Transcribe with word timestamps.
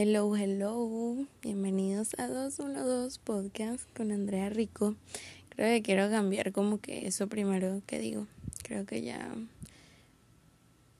Hello, 0.00 0.36
hello. 0.36 1.26
Bienvenidos 1.42 2.14
a 2.18 2.28
212 2.28 3.18
Podcast 3.24 3.82
con 3.96 4.12
Andrea 4.12 4.48
Rico. 4.48 4.94
Creo 5.48 5.74
que 5.74 5.82
quiero 5.82 6.08
cambiar 6.08 6.52
como 6.52 6.80
que 6.80 7.08
eso 7.08 7.26
primero 7.26 7.82
que 7.84 7.98
digo. 7.98 8.28
Creo 8.62 8.86
que 8.86 9.02
ya 9.02 9.34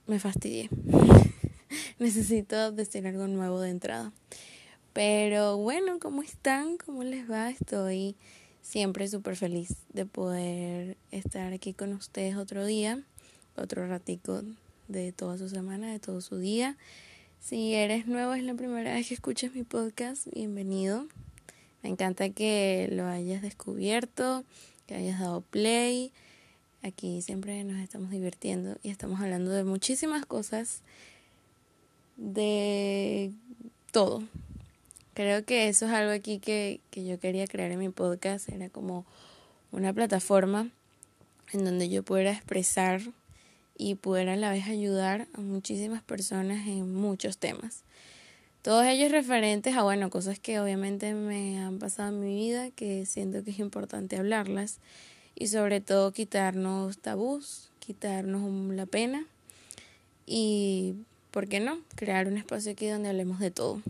me 0.09 0.19
fastidié. 0.19 0.69
Necesito 2.01 2.73
decir 2.73 3.07
algo 3.07 3.29
nuevo 3.29 3.61
de 3.61 3.71
entrada. 3.71 4.13
Pero 4.95 5.59
bueno, 5.59 6.01
¿cómo 6.01 6.25
están? 6.25 6.77
¿Cómo 6.77 7.05
les 7.05 7.31
va? 7.31 7.51
Estoy 7.51 8.17
siempre 8.63 9.07
súper 9.07 9.37
feliz 9.37 9.77
de 9.93 10.07
poder 10.07 10.97
estar 11.13 11.53
aquí 11.53 11.73
con 11.73 11.93
ustedes 11.93 12.35
otro 12.35 12.67
día, 12.67 13.01
otro 13.55 13.87
ratico 13.87 14.43
de 14.89 15.13
toda 15.13 15.39
su 15.39 15.49
semana, 15.49 15.93
de 15.93 16.01
todo 16.01 16.21
su 16.21 16.39
día. 16.39 16.77
Si 17.41 17.75
eres 17.75 18.07
nuevo, 18.07 18.35
es 18.35 18.43
la 18.43 18.55
primera 18.55 18.93
vez 18.93 19.09
que 19.09 19.15
escuchas 19.15 19.55
mi 19.55 19.63
podcast, 19.63 20.27
bienvenido. 20.35 21.07
Me 21.83 21.89
encanta 21.89 22.29
que 22.29 22.89
lo 22.93 23.07
hayas 23.07 23.41
descubierto, 23.41 24.45
que 24.87 24.97
hayas 24.97 25.21
dado 25.21 25.41
play. 25.41 26.13
Aquí 26.83 27.23
siempre 27.23 27.65
nos 27.65 27.81
estamos 27.81 28.11
divirtiendo 28.11 28.77
y 28.83 28.91
estamos 28.91 29.21
hablando 29.21 29.51
de 29.51 29.65
muchísimas 29.65 30.27
cosas, 30.27 30.83
de 32.17 33.33
todo. 33.93 34.23
Creo 35.15 35.45
que 35.45 35.69
eso 35.69 35.87
es 35.87 35.93
algo 35.93 36.13
aquí 36.13 36.41
que, 36.41 36.81
que 36.91 37.07
yo 37.07 37.19
quería 37.19 37.47
crear 37.47 37.71
en 37.71 37.79
mi 37.79 37.89
podcast. 37.89 38.49
Era 38.51 38.69
como 38.69 39.07
una 39.73 39.95
plataforma 39.95 40.69
en 41.53 41.65
donde 41.65 41.89
yo 41.89 42.03
pudiera 42.03 42.33
expresar 42.33 43.01
y 43.79 43.95
poder 43.95 44.29
a 44.29 44.37
la 44.37 44.51
vez 44.51 44.67
ayudar 44.67 45.29
a 45.33 45.41
muchísimas 45.41 46.03
personas 46.03 46.67
en 46.67 46.93
muchos 46.93 47.39
temas. 47.39 47.85
Todos 48.63 48.85
ellos 48.85 49.13
referentes 49.13 49.77
a, 49.77 49.85
bueno, 49.85 50.11
cosas 50.11 50.41
que 50.41 50.59
obviamente 50.61 51.15
me 51.15 51.61
han 51.61 51.79
pasado 51.79 52.09
en 52.11 52.21
mi 52.21 52.35
vida, 52.35 52.71
que 52.73 53.07
siento 53.07 53.43
que 53.45 53.53
es 53.53 53.61
importante 53.61 54.17
hablarlas 54.17 54.79
y 55.37 55.47
sobre 55.47 55.81
todo 55.81 56.13
quitarnos 56.13 56.99
tabús, 56.99 57.71
quitarnos 57.79 58.75
la 58.75 58.85
pena 58.85 59.25
y, 60.27 60.95
¿por 61.31 61.49
qué 61.49 61.61
no?, 61.61 61.79
crear 61.95 62.27
un 62.27 62.37
espacio 62.37 62.73
aquí 62.73 62.89
donde 62.89 63.09
hablemos 63.09 63.39
de 63.39 63.53
todo. 63.53 63.81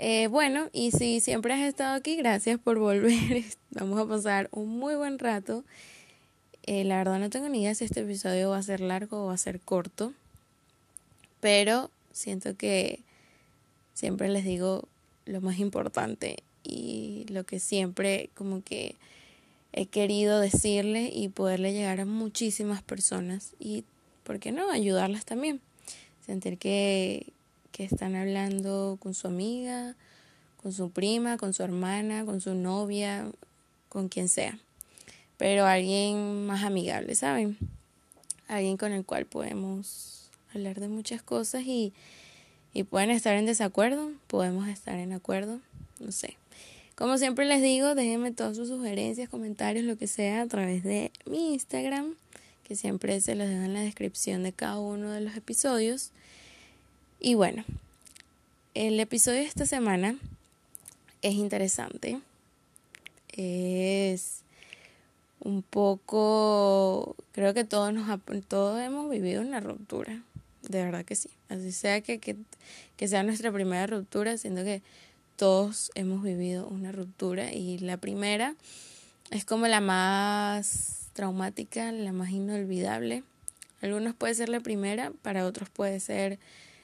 Eh, 0.00 0.26
bueno, 0.26 0.68
y 0.72 0.90
si 0.90 1.20
siempre 1.20 1.54
has 1.54 1.60
estado 1.60 1.94
aquí, 1.94 2.16
gracias 2.16 2.58
por 2.58 2.80
volver. 2.80 3.44
Vamos 3.70 4.00
a 4.00 4.06
pasar 4.06 4.48
un 4.50 4.68
muy 4.68 4.96
buen 4.96 5.20
rato 5.20 5.64
eh, 6.66 6.82
la 6.84 6.96
verdad 6.96 7.18
no 7.18 7.28
tengo 7.28 7.50
ni 7.50 7.60
idea 7.60 7.74
si 7.74 7.84
este 7.84 8.00
episodio 8.00 8.50
va 8.50 8.56
a 8.56 8.62
ser 8.62 8.80
largo 8.80 9.24
o 9.24 9.26
va 9.26 9.34
a 9.34 9.38
ser 9.38 9.60
corto, 9.60 10.14
pero 11.40 11.90
siento 12.12 12.56
que 12.56 13.00
siempre 13.92 14.30
les 14.30 14.44
digo 14.44 14.88
lo 15.26 15.42
más 15.42 15.58
importante 15.58 16.42
y 16.62 17.26
lo 17.28 17.44
que 17.44 17.60
siempre 17.60 18.30
como 18.34 18.62
que 18.62 18.94
he 19.74 19.84
querido 19.84 20.40
decirle 20.40 21.10
y 21.12 21.28
poderle 21.28 21.74
llegar 21.74 22.00
a 22.00 22.06
muchísimas 22.06 22.80
personas 22.82 23.52
y, 23.60 23.84
¿por 24.22 24.38
qué 24.38 24.50
no?, 24.50 24.70
ayudarlas 24.70 25.26
también. 25.26 25.60
Sentir 26.24 26.56
que, 26.56 27.26
que 27.72 27.84
están 27.84 28.14
hablando 28.16 28.96
con 29.02 29.12
su 29.12 29.26
amiga, 29.26 29.96
con 30.62 30.72
su 30.72 30.88
prima, 30.90 31.36
con 31.36 31.52
su 31.52 31.62
hermana, 31.62 32.24
con 32.24 32.40
su 32.40 32.54
novia, 32.54 33.30
con 33.90 34.08
quien 34.08 34.30
sea 34.30 34.58
pero 35.36 35.66
alguien 35.66 36.46
más 36.46 36.62
amigable, 36.62 37.14
¿saben? 37.14 37.56
Alguien 38.48 38.76
con 38.76 38.92
el 38.92 39.04
cual 39.04 39.26
podemos 39.26 40.30
hablar 40.54 40.80
de 40.80 40.88
muchas 40.88 41.22
cosas 41.22 41.62
y, 41.64 41.92
y 42.72 42.84
pueden 42.84 43.10
estar 43.10 43.34
en 43.36 43.46
desacuerdo, 43.46 44.12
podemos 44.26 44.68
estar 44.68 44.98
en 44.98 45.12
acuerdo, 45.12 45.60
no 45.98 46.12
sé. 46.12 46.36
Como 46.94 47.18
siempre 47.18 47.44
les 47.44 47.60
digo, 47.60 47.96
déjenme 47.96 48.30
todas 48.30 48.56
sus 48.56 48.68
sugerencias, 48.68 49.28
comentarios, 49.28 49.84
lo 49.84 49.98
que 49.98 50.06
sea, 50.06 50.42
a 50.42 50.46
través 50.46 50.84
de 50.84 51.10
mi 51.26 51.54
Instagram, 51.54 52.14
que 52.62 52.76
siempre 52.76 53.20
se 53.20 53.34
los 53.34 53.48
dejo 53.48 53.62
en 53.62 53.74
la 53.74 53.80
descripción 53.80 54.44
de 54.44 54.52
cada 54.52 54.78
uno 54.78 55.10
de 55.10 55.20
los 55.20 55.36
episodios. 55.36 56.10
Y 57.18 57.34
bueno, 57.34 57.64
el 58.74 59.00
episodio 59.00 59.40
de 59.40 59.46
esta 59.46 59.66
semana 59.66 60.16
es 61.22 61.34
interesante. 61.34 62.20
Es 63.32 64.43
un 65.44 65.62
poco, 65.62 67.14
creo 67.32 67.54
que 67.54 67.64
todos, 67.64 67.92
nos, 67.92 68.06
todos 68.48 68.80
hemos 68.80 69.10
vivido 69.10 69.42
una 69.42 69.60
ruptura, 69.60 70.22
de 70.62 70.82
verdad 70.82 71.04
que 71.04 71.14
sí. 71.14 71.30
Así 71.48 71.70
sea 71.70 72.00
que, 72.00 72.18
que, 72.18 72.36
que 72.96 73.08
sea 73.08 73.22
nuestra 73.22 73.52
primera 73.52 73.86
ruptura, 73.86 74.36
siendo 74.38 74.64
que 74.64 74.82
todos 75.36 75.92
hemos 75.94 76.22
vivido 76.22 76.66
una 76.66 76.92
ruptura 76.92 77.52
y 77.52 77.78
la 77.78 77.98
primera 77.98 78.54
es 79.30 79.44
como 79.44 79.68
la 79.68 79.80
más 79.80 81.08
traumática, 81.12 81.92
la 81.92 82.12
más 82.12 82.30
inolvidable. 82.30 83.22
Algunos 83.82 84.14
puede 84.14 84.34
ser 84.34 84.48
la 84.48 84.60
primera, 84.60 85.12
para 85.22 85.44
otros 85.44 85.68
puede 85.68 86.00
ser 86.00 86.38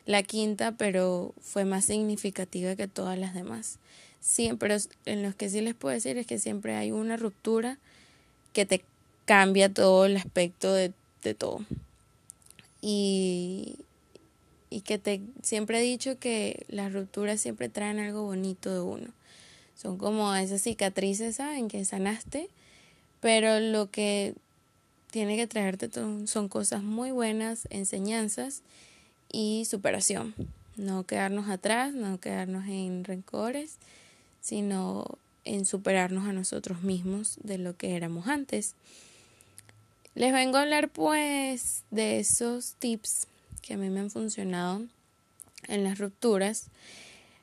la 0.04 0.22
quinta, 0.22 0.72
pero 0.72 1.34
fue 1.40 1.64
más 1.64 1.86
significativa 1.86 2.76
que 2.76 2.88
todas 2.88 3.18
las 3.18 3.34
demás. 3.34 3.78
Sí, 4.20 4.52
pero 4.58 4.76
en 5.06 5.22
los 5.22 5.34
que 5.34 5.48
sí 5.48 5.62
les 5.62 5.74
puedo 5.74 5.94
decir 5.94 6.18
es 6.18 6.26
que 6.26 6.38
siempre 6.38 6.74
hay 6.74 6.92
una 6.92 7.16
ruptura 7.16 7.78
que 8.52 8.66
te 8.66 8.82
cambia 9.24 9.72
todo 9.72 10.06
el 10.06 10.16
aspecto 10.16 10.72
de, 10.72 10.92
de 11.22 11.34
todo. 11.34 11.60
Y, 12.82 13.76
y 14.70 14.80
que 14.82 14.98
te 14.98 15.20
siempre 15.42 15.80
he 15.80 15.82
dicho 15.82 16.18
que 16.18 16.64
las 16.68 16.92
rupturas 16.92 17.40
siempre 17.40 17.68
traen 17.68 17.98
algo 17.98 18.22
bonito 18.22 18.72
de 18.72 18.80
uno. 18.80 19.08
Son 19.76 19.98
como 19.98 20.34
esas 20.34 20.62
cicatrices, 20.62 21.36
¿saben? 21.36 21.68
Que 21.68 21.84
sanaste, 21.84 22.48
pero 23.20 23.60
lo 23.60 23.90
que 23.90 24.34
tiene 25.10 25.36
que 25.36 25.46
traerte 25.46 25.90
son 25.90 26.48
cosas 26.48 26.82
muy 26.82 27.10
buenas, 27.10 27.66
enseñanzas 27.70 28.62
y 29.32 29.64
superación. 29.64 30.34
No 30.76 31.04
quedarnos 31.04 31.48
atrás, 31.48 31.94
no 31.94 32.20
quedarnos 32.20 32.66
en 32.66 33.04
rencores, 33.04 33.76
sino 34.40 35.18
en 35.54 35.66
superarnos 35.66 36.26
a 36.26 36.32
nosotros 36.32 36.82
mismos 36.82 37.38
de 37.42 37.58
lo 37.58 37.76
que 37.76 37.96
éramos 37.96 38.26
antes. 38.26 38.74
Les 40.14 40.32
vengo 40.32 40.56
a 40.56 40.62
hablar 40.62 40.88
pues 40.88 41.82
de 41.90 42.20
esos 42.20 42.74
tips 42.78 43.26
que 43.62 43.74
a 43.74 43.76
mí 43.76 43.90
me 43.90 44.00
han 44.00 44.10
funcionado 44.10 44.82
en 45.68 45.84
las 45.84 45.98
rupturas. 45.98 46.66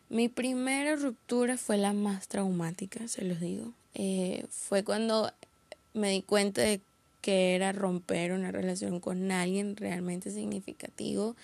Mi 0.09 0.29
primera 0.29 0.95
ruptura 0.95 1.57
fue 1.57 1.78
la 1.78 1.94
más 1.94 2.28
traumática, 2.28 3.07
se 3.07 3.23
los 3.23 3.40
digo. 3.40 3.73
Eh, 3.94 4.45
fue 4.50 4.84
cuando 4.84 5.31
me 5.94 6.12
di 6.12 6.22
cuenta 6.22 6.62
de 6.62 6.81
que 7.22 7.56
era 7.56 7.72
romper 7.72 8.31
una 8.31 8.51
relación 8.51 9.00
con 9.00 9.31
alguien 9.31 9.75
realmente 9.75 10.31
significativo 10.31 11.35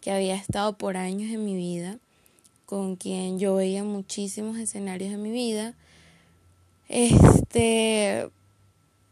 que 0.00 0.10
había 0.10 0.34
estado 0.34 0.76
por 0.76 0.96
años 0.96 1.30
en 1.30 1.44
mi 1.44 1.54
vida 1.54 1.98
con 2.72 2.96
quien 2.96 3.38
yo 3.38 3.56
veía 3.56 3.84
muchísimos 3.84 4.56
escenarios 4.56 5.10
de 5.10 5.18
mi 5.18 5.30
vida. 5.30 5.74
Este, 6.92 8.28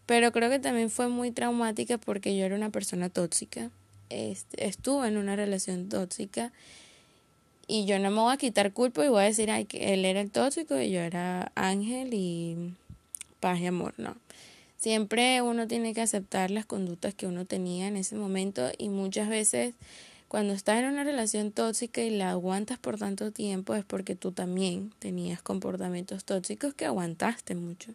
pero 0.05 0.33
creo 0.33 0.51
que 0.51 0.59
también 0.59 0.91
fue 0.91 1.09
muy 1.09 1.31
traumática 1.31 1.97
porque 1.97 2.37
yo 2.37 2.45
era 2.45 2.55
una 2.55 2.69
persona 2.69 3.09
tóxica. 3.09 3.71
Este, 4.11 4.67
estuve 4.67 5.09
en 5.09 5.17
una 5.17 5.35
relación 5.35 5.89
tóxica 5.89 6.53
y 7.67 7.87
yo 7.87 7.99
no 7.99 8.11
me 8.11 8.21
voy 8.21 8.35
a 8.35 8.37
quitar 8.37 8.75
culpa 8.75 9.03
y 9.05 9.09
voy 9.09 9.23
a 9.23 9.27
decir 9.27 9.51
ay, 9.51 9.65
que 9.65 9.95
él 9.95 10.05
era 10.05 10.21
el 10.21 10.31
tóxico 10.31 10.79
y 10.79 10.91
yo 10.91 11.01
era 11.01 11.53
ángel 11.55 12.13
y 12.13 12.75
paz 13.41 13.61
y 13.61 13.67
amor, 13.67 13.95
no. 13.97 14.15
Siempre 14.77 15.41
uno 15.41 15.67
tiene 15.67 15.95
que 15.95 16.03
aceptar 16.03 16.51
las 16.51 16.67
conductas 16.67 17.15
que 17.15 17.27
uno 17.27 17.47
tenía 17.47 17.89
en 17.89 17.97
ese 17.97 18.15
momento 18.15 18.71
y 18.77 18.91
muchas 18.91 19.31
veces 19.31 19.75
cuando 20.31 20.53
estás 20.53 20.79
en 20.79 20.85
una 20.85 21.03
relación 21.03 21.51
tóxica 21.51 22.03
y 22.03 22.11
la 22.11 22.31
aguantas 22.31 22.79
por 22.79 22.97
tanto 22.97 23.33
tiempo 23.33 23.75
es 23.75 23.85
porque 23.85 24.15
tú 24.15 24.31
también 24.31 24.93
tenías 25.01 25.43
comportamientos 25.43 26.25
tóxicos 26.25 26.73
que 26.73 26.87
aguantaste 26.87 27.57
mucho. 27.57 27.91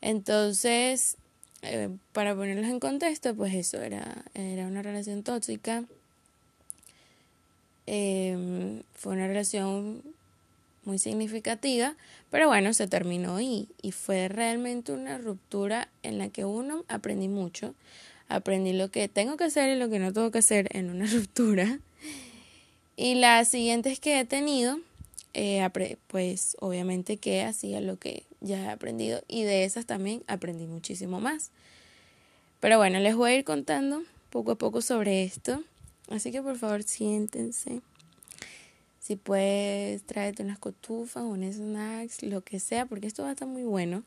Entonces, 0.00 1.16
eh, 1.62 1.88
para 2.12 2.36
ponerlos 2.36 2.66
en 2.66 2.78
contexto, 2.78 3.34
pues 3.34 3.52
eso 3.52 3.82
era, 3.82 4.24
era 4.34 4.68
una 4.68 4.82
relación 4.82 5.24
tóxica. 5.24 5.82
Em, 7.86 8.84
fue 8.94 9.14
una 9.14 9.26
relación 9.26 10.04
muy 10.84 11.00
significativa, 11.00 11.96
pero 12.30 12.46
bueno, 12.46 12.72
se 12.74 12.86
terminó 12.86 13.40
y, 13.40 13.66
y 13.82 13.90
fue 13.90 14.28
realmente 14.28 14.92
una 14.92 15.18
ruptura 15.18 15.88
en 16.04 16.16
la 16.18 16.28
que 16.28 16.44
uno 16.44 16.84
aprendí 16.86 17.26
mucho 17.26 17.74
aprendí 18.30 18.72
lo 18.72 18.90
que 18.90 19.08
tengo 19.08 19.36
que 19.36 19.44
hacer 19.44 19.76
y 19.76 19.78
lo 19.78 19.90
que 19.90 19.98
no 19.98 20.12
tengo 20.12 20.30
que 20.30 20.38
hacer 20.38 20.68
en 20.74 20.88
una 20.88 21.06
ruptura. 21.12 21.78
Y 22.96 23.16
las 23.16 23.48
siguientes 23.48 24.00
que 24.00 24.20
he 24.20 24.24
tenido, 24.24 24.78
eh, 25.34 25.68
pues 26.06 26.56
obviamente 26.60 27.16
que 27.16 27.42
hacía 27.42 27.80
lo 27.80 27.98
que 27.98 28.24
ya 28.40 28.62
he 28.62 28.68
aprendido 28.68 29.22
y 29.28 29.42
de 29.42 29.64
esas 29.64 29.86
también 29.86 30.22
aprendí 30.26 30.66
muchísimo 30.66 31.20
más. 31.20 31.50
Pero 32.60 32.78
bueno, 32.78 33.00
les 33.00 33.16
voy 33.16 33.32
a 33.32 33.36
ir 33.36 33.44
contando 33.44 34.02
poco 34.30 34.52
a 34.52 34.54
poco 34.56 34.80
sobre 34.80 35.24
esto. 35.24 35.62
Así 36.10 36.32
que 36.32 36.42
por 36.42 36.56
favor 36.58 36.82
siéntense, 36.82 37.80
Si 39.00 39.16
puedes, 39.16 40.02
tráete 40.02 40.42
unas 40.42 40.58
cotufas, 40.58 41.24
un 41.24 41.50
snacks, 41.50 42.22
lo 42.22 42.42
que 42.42 42.60
sea, 42.60 42.86
porque 42.86 43.06
esto 43.06 43.22
va 43.22 43.30
a 43.30 43.32
estar 43.32 43.48
muy 43.48 43.62
bueno. 43.62 44.02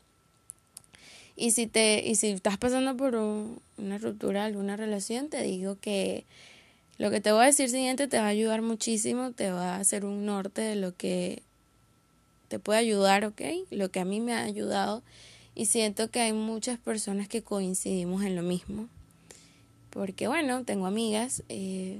Y 1.36 1.52
si 1.52 1.68
te 1.68 2.04
y 2.06 2.16
si 2.16 2.30
estás 2.30 2.58
pasando 2.58 2.96
por 2.96 3.16
una 3.16 3.98
ruptura, 3.98 4.46
alguna 4.46 4.78
relación, 4.78 5.30
te 5.30 5.42
digo 5.42 5.78
que 5.80 6.26
lo 6.98 7.10
que 7.10 7.22
te 7.22 7.32
voy 7.32 7.44
a 7.44 7.46
decir 7.48 7.70
siguiente 7.70 8.08
te 8.08 8.18
va 8.18 8.26
a 8.26 8.30
ayudar 8.30 8.62
muchísimo, 8.62 9.32
te 9.32 9.52
va 9.52 9.76
a 9.76 9.80
hacer 9.80 10.06
un 10.06 10.26
norte 10.26 10.62
de 10.62 10.76
lo 10.76 10.96
que 10.96 11.42
te 12.50 12.60
puede 12.60 12.80
ayudar, 12.80 13.26
¿ok? 13.26 13.42
Lo 13.72 13.90
que 13.90 14.00
a 14.00 14.06
mí 14.06 14.20
me 14.20 14.34
ha 14.34 14.44
ayudado 14.44 15.02
y 15.56 15.66
siento 15.66 16.10
que 16.10 16.22
hay 16.22 16.34
muchas 16.34 16.80
personas 16.80 17.28
que 17.28 17.42
coincidimos 17.42 18.24
en 18.24 18.36
lo 18.36 18.44
mismo. 18.44 18.88
Porque 19.90 20.28
bueno, 20.28 20.64
tengo 20.64 20.86
amigas 20.86 21.44
eh, 21.50 21.98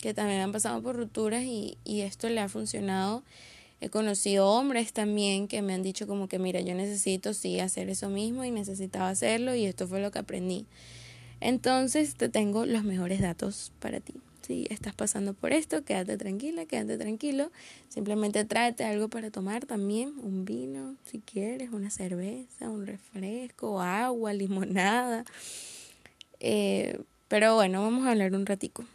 que 0.00 0.14
también 0.14 0.40
han 0.40 0.52
pasado 0.52 0.82
por 0.82 0.96
rupturas 0.96 1.42
y, 1.42 1.76
y 1.84 2.00
esto 2.00 2.28
le 2.28 2.40
ha 2.40 2.48
funcionado 2.48 3.22
He 3.84 3.90
conocido 3.90 4.48
hombres 4.48 4.94
también 4.94 5.46
que 5.46 5.60
me 5.60 5.74
han 5.74 5.82
dicho 5.82 6.06
como 6.06 6.26
que 6.26 6.38
mira, 6.38 6.62
yo 6.62 6.74
necesito 6.74 7.34
sí 7.34 7.60
hacer 7.60 7.90
eso 7.90 8.08
mismo 8.08 8.42
y 8.42 8.50
necesitaba 8.50 9.10
hacerlo 9.10 9.54
y 9.54 9.66
esto 9.66 9.86
fue 9.86 10.00
lo 10.00 10.10
que 10.10 10.20
aprendí. 10.20 10.64
Entonces 11.40 12.14
te 12.14 12.30
tengo 12.30 12.64
los 12.64 12.82
mejores 12.82 13.20
datos 13.20 13.72
para 13.80 14.00
ti. 14.00 14.14
Si 14.40 14.66
estás 14.70 14.94
pasando 14.94 15.34
por 15.34 15.52
esto, 15.52 15.84
quédate 15.84 16.16
tranquila, 16.16 16.64
quédate 16.64 16.96
tranquilo. 16.96 17.52
Simplemente 17.90 18.46
tráete 18.46 18.84
algo 18.84 19.08
para 19.08 19.30
tomar 19.30 19.66
también, 19.66 20.14
un 20.22 20.46
vino, 20.46 20.96
si 21.04 21.18
quieres, 21.18 21.68
una 21.70 21.90
cerveza, 21.90 22.70
un 22.70 22.86
refresco, 22.86 23.82
agua, 23.82 24.32
limonada. 24.32 25.26
Eh, 26.40 27.02
pero 27.28 27.54
bueno, 27.56 27.82
vamos 27.82 28.06
a 28.06 28.12
hablar 28.12 28.32
un 28.32 28.46
ratico. 28.46 28.86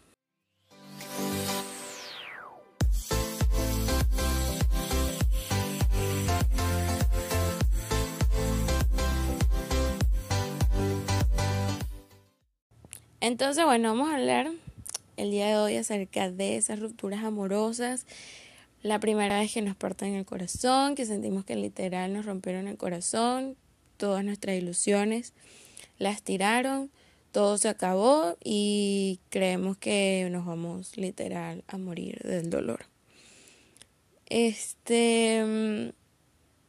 Entonces, 13.30 13.64
bueno, 13.64 13.90
vamos 13.90 14.10
a 14.10 14.16
hablar 14.16 14.52
el 15.16 15.30
día 15.30 15.50
de 15.50 15.58
hoy 15.58 15.76
acerca 15.76 16.32
de 16.32 16.58
esas 16.58 16.80
rupturas 16.80 17.24
amorosas. 17.24 18.08
La 18.82 19.00
primera 19.00 19.38
vez 19.38 19.54
que 19.54 19.62
nos 19.62 19.76
parten 19.76 20.16
el 20.16 20.26
corazón, 20.26 20.96
que 20.96 21.06
sentimos 21.06 21.46
que 21.46 21.56
literal 21.56 22.12
nos 22.12 22.26
rompieron 22.26 22.68
el 22.68 22.76
corazón, 22.76 23.56
todas 23.98 24.26
nuestras 24.26 24.58
ilusiones 24.58 25.34
las 26.00 26.24
tiraron, 26.24 26.90
todo 27.32 27.60
se 27.60 27.70
acabó 27.70 28.36
y 28.44 29.20
creemos 29.30 29.78
que 29.78 30.28
nos 30.32 30.48
vamos 30.48 30.98
literal 30.98 31.64
a 31.68 31.78
morir 31.78 32.18
del 32.24 32.50
dolor. 32.50 32.88
Este 34.26 35.94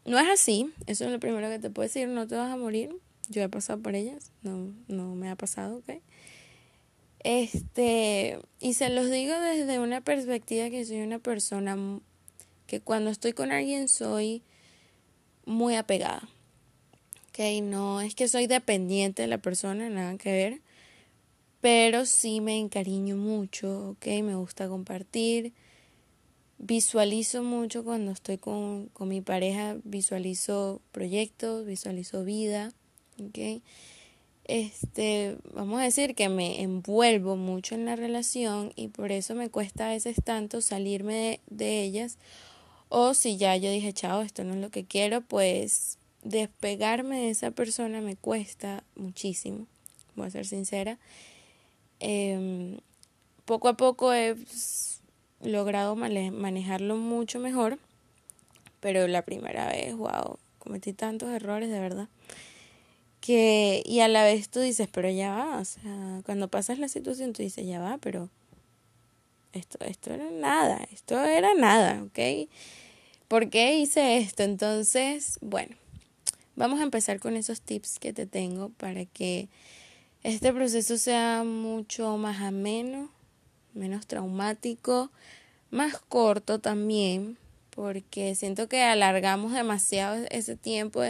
no 0.05 0.19
es 0.19 0.29
así, 0.29 0.71
eso 0.87 1.07
es 1.07 1.11
lo 1.11 1.21
primero 1.21 1.49
que 1.49 1.59
te 1.59 1.71
puedo 1.71 1.89
decir, 1.89 2.07
no 2.07 2.29
te 2.29 2.35
vas 2.35 2.53
a 2.53 2.59
morir. 2.59 2.95
Yo 3.31 3.41
he 3.41 3.49
pasado 3.49 3.81
por 3.81 3.95
ellas, 3.95 4.31
no, 4.43 4.75
no 4.89 5.15
me 5.15 5.31
ha 5.31 5.37
pasado, 5.37 5.79
¿ok? 5.79 6.03
Este, 7.23 8.39
y 8.61 8.75
se 8.75 8.89
los 8.89 9.11
digo 9.11 9.39
desde 9.39 9.79
una 9.79 10.01
perspectiva 10.01 10.71
que 10.71 10.85
soy 10.85 11.01
una 11.01 11.19
persona 11.19 12.01
que 12.67 12.81
cuando 12.81 13.11
estoy 13.11 13.33
con 13.33 13.53
alguien 13.53 13.89
soy 13.89 14.43
muy 15.45 15.75
apegada. 15.77 16.29
Ok, 17.29 17.63
no 17.63 18.01
es 18.01 18.15
que 18.15 18.29
soy 18.29 18.47
dependiente 18.47 19.23
de 19.23 19.29
la 19.29 19.39
persona, 19.39 19.89
nada 19.91 20.17
que 20.17 20.33
ver, 20.33 20.61
pero 21.61 22.07
sí 22.07 22.41
me 22.41 22.59
encariño 22.59 23.17
mucho, 23.17 23.91
ok, 23.91 24.07
me 24.23 24.35
gusta 24.35 24.69
compartir. 24.69 25.53
Visualizo 26.59 27.43
mucho 27.43 27.85
cuando 27.85 28.13
estoy 28.13 28.39
con, 28.39 28.87
con 28.89 29.09
mi 29.09 29.21
pareja, 29.21 29.77
visualizo 29.85 30.81
proyectos, 30.93 31.67
visualizo 31.67 32.25
vida, 32.25 32.73
ok 33.19 33.63
este, 34.51 35.37
vamos 35.55 35.81
a 35.81 35.85
decir 35.85 36.17
que 36.17 36.29
me 36.29 36.61
envuelvo 36.63 37.37
mucho 37.37 37.77
en 37.77 37.85
la 37.85 37.95
relación 37.95 38.73
y 38.75 38.89
por 38.89 39.13
eso 39.13 39.37
me 39.37 39.49
cuesta 39.49 39.87
a 39.87 39.91
veces 39.91 40.17
tanto 40.25 40.61
salirme 40.61 41.39
de, 41.47 41.83
ellas. 41.85 42.19
O 42.89 43.15
si 43.15 43.37
ya 43.37 43.57
yo 43.57 43.71
dije, 43.71 43.93
chao, 43.93 44.23
esto 44.23 44.43
no 44.43 44.55
es 44.55 44.61
lo 44.61 44.71
que 44.71 44.85
quiero, 44.85 45.21
pues 45.21 45.99
despegarme 46.25 47.21
de 47.21 47.31
esa 47.31 47.53
persona 47.53 48.01
me 48.01 48.17
cuesta 48.17 48.83
muchísimo, 48.97 49.67
voy 50.17 50.27
a 50.27 50.31
ser 50.31 50.47
sincera. 50.47 50.99
Em, 52.01 52.79
poco 53.45 53.69
a 53.69 53.77
poco 53.77 54.13
he 54.13 54.35
logrado 55.43 55.95
manejarlo 55.95 56.97
mucho 56.97 57.39
mejor, 57.39 57.79
pero 58.81 59.07
la 59.07 59.23
primera 59.23 59.69
vez, 59.69 59.95
wow, 59.95 60.39
cometí 60.59 60.93
tantos 60.93 61.31
errores 61.31 61.71
de 61.71 61.79
verdad 61.79 62.09
que 63.21 63.83
y 63.85 64.01
a 64.01 64.09
la 64.09 64.25
vez 64.25 64.49
tú 64.49 64.61
dices, 64.61 64.89
pero 64.91 65.11
ya 65.11 65.31
va, 65.31 65.59
o 65.59 65.65
sea, 65.65 66.21
cuando 66.25 66.49
pasas 66.49 66.79
la 66.79 66.89
situación 66.89 67.33
tú 67.33 67.43
dices, 67.43 67.67
ya 67.67 67.81
va, 67.81 67.99
pero 67.99 68.29
esto, 69.53 69.79
esto 69.85 70.13
era 70.13 70.31
nada, 70.31 70.87
esto 70.93 71.23
era 71.23 71.55
nada, 71.55 72.03
¿ok? 72.03 72.49
¿Por 73.29 73.51
qué 73.51 73.79
hice 73.79 74.19
esto? 74.19 74.43
Entonces, 74.43 75.39
bueno, 75.41 75.77
vamos 76.57 76.81
a 76.81 76.85
empezar 76.85 77.21
con 77.21 77.37
esos 77.37 77.61
tips 77.61 77.99
que 77.99 78.13
te 78.13 78.27
tengo 78.27 78.71
para 78.71 79.05
que 79.05 79.49
este 80.23 80.53
proceso 80.53 80.99
sea 80.99 81.45
mucho 81.45 82.17
más 82.17 82.41
ameno, 82.41 83.11
menos 83.75 84.07
traumático, 84.07 85.11
más 85.71 85.99
corto 85.99 86.59
también, 86.59 87.39
porque 87.71 88.35
siento 88.35 88.69
que 88.69 88.83
alargamos 88.83 89.53
demasiado 89.53 90.27
ese 90.31 90.57
tiempo 90.57 91.03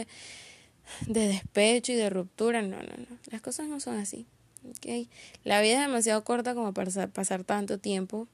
de 1.07 1.27
despecho 1.27 1.91
y 1.91 1.95
de 1.95 2.09
ruptura. 2.09 2.61
No, 2.61 2.77
no, 2.77 2.97
no. 2.97 3.17
Las 3.31 3.41
cosas 3.41 3.67
no 3.67 3.79
son 3.79 3.97
así. 3.97 4.25
¿okay? 4.69 5.09
La 5.43 5.61
vida 5.61 5.75
es 5.75 5.87
demasiado 5.87 6.23
corta 6.23 6.53
como 6.53 6.73
para 6.73 7.07
pasar 7.07 7.43
tanto 7.43 7.77
tiempo 7.79 8.27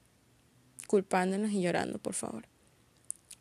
culpándonos 0.87 1.51
y 1.51 1.61
llorando, 1.61 1.99
por 1.99 2.13
favor. 2.13 2.45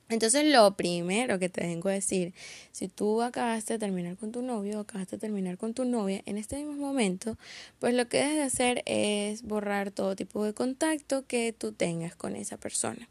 Entonces, 0.09 0.45
lo 0.45 0.77
primero 0.77 1.41
que 1.41 1.49
te 1.49 1.63
tengo 1.63 1.89
que 1.89 1.95
decir, 1.95 2.33
si 2.71 2.87
tú 2.87 3.23
acabaste 3.23 3.73
de 3.73 3.79
terminar 3.81 4.17
con 4.17 4.31
tu 4.31 4.41
novio 4.41 4.79
o 4.79 4.81
acabaste 4.83 5.17
de 5.17 5.21
terminar 5.21 5.59
con 5.59 5.75
tu 5.75 5.85
novia 5.85 6.23
en 6.27 6.39
este 6.39 6.57
mismo 6.57 6.75
momento, 6.75 7.37
pues 7.81 7.93
lo 7.95 8.09
que 8.09 8.19
debes 8.19 8.37
de 8.37 8.43
hacer 8.43 8.83
es 8.87 9.43
borrar 9.43 9.91
todo 9.91 10.15
tipo 10.15 10.45
de 10.45 10.55
contacto 10.55 11.27
que 11.27 11.53
tú 11.53 11.73
tengas 11.73 12.15
con 12.15 12.37
esa 12.37 12.57
persona. 12.57 13.09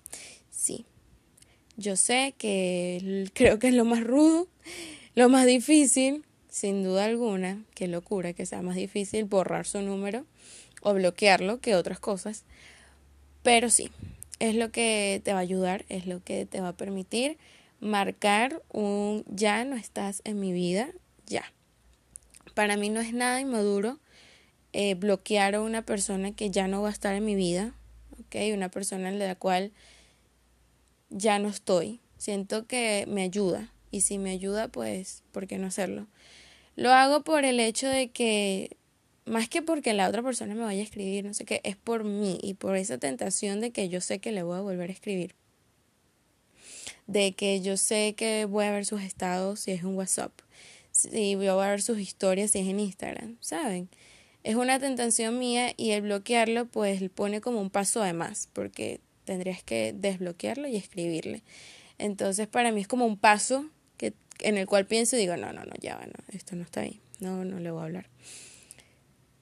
Sí, 0.52 0.86
yo 1.75 1.98
sé 1.98 2.34
que 2.38 3.30
creo 3.33 3.59
que 3.59 3.68
es 3.68 3.74
lo 3.74 3.83
más 3.83 4.02
rudo, 4.02 4.47
lo 5.16 5.30
más 5.30 5.45
difícil, 5.45 6.26
sin 6.50 6.84
duda 6.84 7.06
alguna, 7.06 7.64
qué 7.74 7.88
locura 7.88 8.34
que 8.34 8.45
sea 8.45 8.62
más 8.62 8.76
difícil 8.76 9.26
borrar 9.26 9.66
su 9.66 9.81
número 9.81 10.26
o 10.81 10.94
bloquearlo 10.94 11.60
que 11.60 11.76
otras 11.76 12.00
cosas, 12.00 12.44
pero 13.42 13.69
sí, 13.69 13.90
es 14.40 14.56
lo 14.56 14.72
que 14.72 15.22
te 15.24 15.34
va 15.34 15.40
a 15.40 15.42
ayudar, 15.42 15.86
es 15.90 16.06
lo 16.06 16.24
que 16.24 16.45
te 16.45 16.62
va 16.62 16.69
a 16.69 16.78
permitir 16.78 17.38
marcar 17.80 18.62
un 18.72 19.24
ya 19.28 19.64
no 19.66 19.76
estás 19.76 20.22
en 20.26 20.40
mi 20.40 20.52
vida, 20.52 20.90
ya. 21.28 21.44
Para 22.54 22.78
mí 22.78 22.90
no 22.90 23.00
es 23.00 23.14
nada 23.14 23.42
inmaduro 23.42 24.00
eh, 24.74 24.95
bloquear 24.95 25.56
a 25.56 25.62
una 25.62 25.84
persona 25.84 26.34
que 26.34 26.50
ya 26.52 26.68
no 26.68 26.81
va 26.81 26.90
a 26.90 26.92
estar 26.92 27.16
en 27.16 27.26
mi 27.26 27.36
vida, 27.36 27.74
¿ok? 28.19 28.36
Una 28.54 28.69
persona 28.69 29.10
en 29.10 29.19
la 29.19 29.36
cual 29.36 29.72
ya 31.10 31.40
no 31.40 31.50
estoy. 31.50 32.00
Siento 32.18 32.66
que 32.66 33.06
me 33.07 33.24
ayuda, 33.24 33.72
y 33.95 34.02
si 34.02 34.18
me 34.18 34.31
ayuda, 34.31 34.68
pues, 34.68 35.23
¿por 35.31 35.47
qué 35.47 35.57
no 35.57 35.68
hacerlo? 35.68 36.07
Lo 36.75 36.92
hago 36.92 37.23
por 37.23 37.45
el 37.45 37.61
hecho 37.61 37.87
de 37.87 38.09
que, 38.09 38.75
más 39.23 39.47
que 39.47 39.61
porque 39.61 39.94
la 39.94 40.09
otra 40.09 40.21
persona 40.21 40.54
me 40.54 40.64
vaya 40.64 40.81
a 40.81 40.83
escribir, 40.83 41.23
no 41.23 41.33
sé 41.33 41.45
qué, 41.45 41.61
es 41.64 41.78
por 41.78 42.04
mí 42.04 42.37
y 42.44 42.56
por 42.56 42.75
esa 42.75 42.97
tentación 42.97 43.61
de 43.61 43.71
que 43.71 43.87
yo 43.87 44.02
sé 44.02 44.19
que 44.19 44.33
le 44.33 44.44
voy 44.44 44.57
a 44.57 44.61
volver 44.61 44.90
a 44.90 44.94
escribir. 44.94 45.33
De 47.07 47.31
que 47.31 47.61
yo 47.61 47.78
sé 47.78 48.16
que 48.18 48.44
voy 48.44 48.66
a 48.66 48.71
ver 48.71 48.85
sus 48.85 49.02
estados 49.02 49.61
si 49.61 49.71
es 49.71 49.85
un 49.85 49.95
WhatsApp, 49.95 50.33
si 50.92 51.35
voy 51.35 51.47
a 51.47 51.56
ver 51.56 51.81
sus 51.81 51.97
historias 51.97 52.52
si 52.52 52.59
es 52.59 52.68
en 52.68 52.81
Instagram, 52.81 53.37
¿saben? 53.40 53.87
Es 54.44 54.56
una 54.56 54.78
tentación 54.78 55.40
mía 55.40 55.71
y 55.78 55.92
el 55.92 56.02
bloquearlo 56.02 56.66
pues 56.66 57.02
pone 57.11 57.40
como 57.40 57.61
un 57.61 57.69
paso 57.69 58.04
además, 58.04 58.49
porque 58.52 58.99
tendrías 59.23 59.64
que 59.64 59.94
desbloquearlo 59.95 60.68
y 60.68 60.75
escribirle. 60.75 61.44
Entonces 61.97 62.49
para 62.49 62.73
mí 62.73 62.81
es 62.81 62.90
como 62.90 63.06
un 63.06 63.16
paso 63.16 63.69
que, 63.97 64.14
en 64.40 64.57
el 64.57 64.68
cual 64.68 64.85
pienso 64.85 65.16
y 65.16 65.19
digo, 65.19 65.37
no, 65.37 65.54
no, 65.54 65.64
no, 65.64 65.73
ya 65.80 65.95
va, 65.97 66.06
no, 66.06 66.14
esto 66.30 66.56
no 66.56 66.64
está 66.64 66.81
ahí, 66.81 66.99
no, 67.19 67.45
no 67.45 67.59
le 67.59 67.71
voy 67.71 67.81
a 67.81 67.85
hablar. 67.85 68.09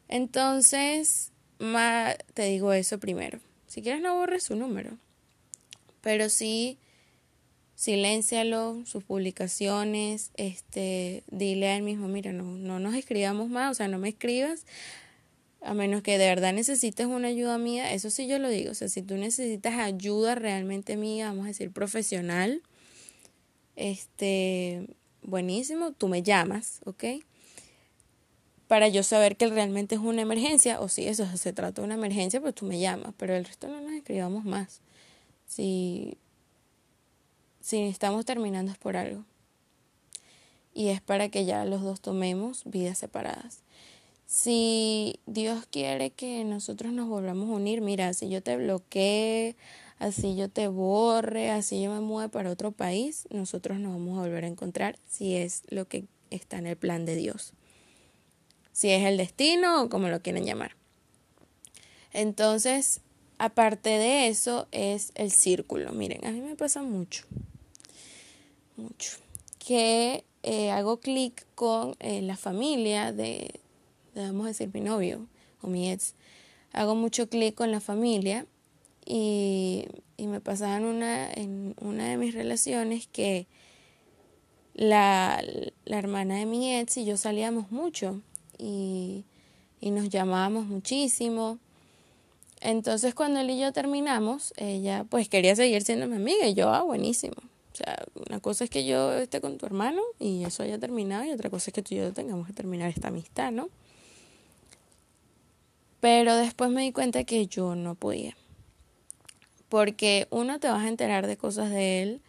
Entonces, 0.07 1.31
ma, 1.60 2.15
te 2.33 2.43
digo 2.43 2.74
eso 2.74 3.00
primero. 3.00 3.39
Si 3.67 3.81
quieres 3.81 4.01
no 4.01 4.15
borres 4.15 4.43
su 4.43 4.55
número, 4.55 4.98
pero 6.01 6.29
sí 6.29 6.77
siléncialo, 7.75 8.83
sus 8.86 9.03
publicaciones, 9.03 10.31
este, 10.36 11.24
dile 11.31 11.67
a 11.69 11.75
él 11.75 11.83
mismo, 11.83 12.07
mira, 12.07 12.31
no, 12.31 12.43
no 12.43 12.79
nos 12.79 12.95
escribamos 12.95 13.50
más, 13.50 13.72
o 13.72 13.74
sea, 13.74 13.88
no 13.88 13.98
me 13.98 14.10
escribas 14.10 14.65
A 15.62 15.74
menos 15.74 16.03
que 16.03 16.17
de 16.17 16.27
verdad 16.27 16.53
necesites 16.53 17.07
una 17.07 17.29
ayuda 17.29 17.57
mía, 17.57 17.93
eso 17.93 18.10
sí 18.10 18.27
yo 18.27 18.38
lo 18.39 18.50
digo. 18.50 18.72
O 18.72 18.74
sea, 18.74 18.89
si 18.89 19.01
tú 19.01 19.15
necesitas 19.17 19.79
ayuda 19.79 20.36
realmente 20.36 20.98
mía, 20.98 21.27
vamos 21.29 21.45
a 21.45 21.48
decir 21.50 21.72
profesional, 21.72 22.62
este, 23.75 24.88
buenísimo, 25.24 25.92
tú 25.92 26.08
me 26.08 26.24
llamas, 26.24 26.80
¿ok? 26.86 27.03
Para 28.68 28.88
yo 28.88 29.03
saber 29.03 29.36
que 29.36 29.48
realmente 29.48 29.96
es 29.96 30.01
una 30.01 30.22
emergencia, 30.22 30.80
o 30.80 30.88
si 30.88 31.08
eso 31.08 31.25
se 31.38 31.53
trata 31.53 31.82
de 31.82 31.86
una 31.86 31.96
emergencia, 31.96 32.42
pues 32.42 32.56
tú 32.56 32.65
me 32.65 32.80
llamas, 32.80 33.13
pero 33.18 33.36
el 33.36 33.46
resto 33.46 33.68
no 33.68 33.82
nos 33.82 33.92
escribamos 33.94 34.46
más. 34.46 34.82
Si, 35.46 36.18
si 37.62 37.82
estamos 37.82 38.25
terminando 38.25 38.72
es 38.72 38.77
por 38.77 38.98
algo. 38.98 39.25
Y 40.74 40.88
es 40.88 41.01
para 41.01 41.30
que 41.30 41.46
ya 41.46 41.65
los 41.65 41.82
dos 41.84 42.01
tomemos 42.01 42.63
vidas 42.65 42.98
separadas. 42.98 43.62
Si 44.25 45.20
Dios 45.27 45.68
quiere 45.70 46.10
que 46.10 46.44
nosotros 46.44 46.92
nos 46.92 47.08
volvamos 47.08 47.50
a 47.50 47.53
unir, 47.53 47.82
mira, 47.82 48.13
si 48.13 48.30
yo 48.30 48.42
te 48.42 48.58
bloqueé, 48.58 49.56
así 50.03 50.36
yo 50.36 50.50
te 50.50 50.67
borre, 50.67 51.50
así 51.50 51.81
yo 51.81 51.91
me 51.91 52.01
mueve 52.01 52.29
para 52.29 52.51
otro 52.51 52.72
país, 52.72 53.25
nosotros 53.29 53.79
nos 53.79 53.93
vamos 53.93 54.17
a 54.17 54.22
volver 54.22 54.43
a 54.43 54.48
encontrar 54.48 55.00
si 55.07 55.36
es 55.36 55.63
lo 55.69 55.88
que 55.88 56.05
está 56.29 56.57
en 56.57 56.67
el 56.67 56.75
plan 56.75 57.05
de 57.05 57.15
Dios. 57.15 57.53
Si 58.74 58.89
es 58.89 59.05
el 59.05 59.17
destino 59.17 59.83
o 59.83 59.89
como 59.89 60.10
lo 60.10 60.22
quieren 60.22 60.45
llamar. 60.45 60.75
Entonces, 62.12 63.01
aparte 63.38 63.89
de 63.89 64.27
eso, 64.27 64.67
es 64.72 65.12
el 65.15 65.31
círculo. 65.31 65.93
Miren, 65.93 66.25
a 66.25 66.31
mí 66.31 66.41
me 66.41 66.55
pasa 66.55 66.81
mucho, 66.81 67.24
mucho, 68.75 69.17
que 69.57 70.25
eh, 70.43 70.72
hago 70.72 71.00
clic 71.00 71.45
con 71.55 71.95
eh, 72.00 72.22
la 72.22 72.36
familia 72.36 73.13
de, 73.13 73.60
vamos 74.15 74.45
a 74.45 74.50
decir, 74.50 74.69
mi 74.74 74.81
novio 74.81 75.27
o 75.62 75.67
mi 75.67 75.91
ex. 75.91 76.15
Hago 76.74 76.95
mucho 76.95 77.29
clic 77.29 77.55
con 77.55 77.72
la 77.72 77.79
familia 77.79 78.48
y, 79.05 79.86
y 80.17 80.27
me 80.27 80.41
pasaba 80.41 80.77
en 80.77 80.86
una, 80.86 81.31
en 81.31 81.75
una 81.81 82.10
de 82.10 82.17
mis 82.17 82.33
relaciones 82.33 83.07
que 83.07 83.48
la, 84.74 85.43
la 85.86 85.98
hermana 85.98 86.36
de 86.36 86.45
mi 86.45 86.75
ex 86.75 86.98
y 86.98 87.05
yo 87.05 87.17
salíamos 87.17 87.72
mucho 87.72 88.22
y, 88.57 89.25
y 89.79 89.91
nos 89.91 90.10
llamábamos 90.10 90.65
muchísimo. 90.65 91.60
Entonces 92.62 93.13
cuando 93.13 93.41
él 93.41 93.50
y 93.50 93.60
yo 93.60 93.74
terminamos, 93.74 94.53
ella 94.57 95.05
pues 95.10 95.27
quería 95.29 95.55
seguir 95.55 95.83
siendo 95.83 96.07
mi 96.07 96.15
amiga 96.15 96.48
y 96.48 96.53
yo, 96.53 96.69
ah, 96.69 96.83
buenísimo. 96.83 97.36
O 97.74 97.75
sea, 97.75 98.05
una 98.29 98.39
cosa 98.39 98.63
es 98.63 98.69
que 98.69 98.86
yo 98.86 99.13
esté 99.13 99.41
con 99.41 99.57
tu 99.57 99.65
hermano 99.65 100.01
y 100.19 100.43
eso 100.43 100.63
haya 100.63 100.77
terminado 100.77 101.25
y 101.25 101.31
otra 101.31 101.50
cosa 101.50 101.69
es 101.69 101.74
que 101.74 101.81
tú 101.81 101.95
y 101.95 101.98
yo 101.98 102.13
tengamos 102.13 102.48
que 102.48 102.53
terminar 102.53 102.89
esta 102.89 103.07
amistad, 103.07 103.51
¿no? 103.51 103.69
Pero 106.00 106.36
después 106.36 106.69
me 106.69 106.83
di 106.83 106.91
cuenta 106.91 107.24
que 107.24 107.48
yo 107.48 107.75
no 107.75 107.95
podía. 107.95 108.36
Porque 109.74 110.27
uno 110.30 110.60
te 110.60 110.68
vas 110.68 110.84
a 110.84 110.88
enterar 110.88 111.25
de 111.25 111.36
cosas 111.36 111.72
de 111.72 112.03
él, 112.03 112.22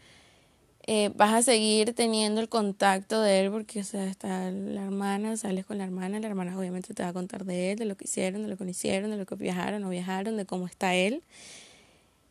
eh, 0.86 1.10
vas 1.14 1.34
a 1.34 1.42
seguir 1.42 1.92
teniendo 1.92 2.40
el 2.40 2.48
contacto 2.48 3.20
de 3.20 3.40
él 3.40 3.50
porque, 3.50 3.80
o 3.80 3.84
sea, 3.84 4.06
está 4.06 4.50
la 4.50 4.84
hermana, 4.84 5.36
sales 5.36 5.66
con 5.66 5.76
la 5.76 5.84
hermana, 5.84 6.20
la 6.20 6.26
hermana 6.26 6.58
obviamente 6.58 6.94
te 6.94 7.02
va 7.02 7.10
a 7.10 7.12
contar 7.12 7.44
de 7.44 7.72
él, 7.72 7.78
de 7.78 7.84
lo 7.84 7.98
que 7.98 8.04
hicieron, 8.06 8.44
de 8.44 8.48
lo 8.48 8.56
que 8.56 8.64
no 8.64 8.70
hicieron, 8.70 9.10
de 9.10 9.18
lo 9.18 9.26
que 9.26 9.34
viajaron 9.34 9.84
o 9.84 9.90
viajaron, 9.90 10.38
de 10.38 10.46
cómo 10.46 10.64
está 10.64 10.94
él. 10.94 11.22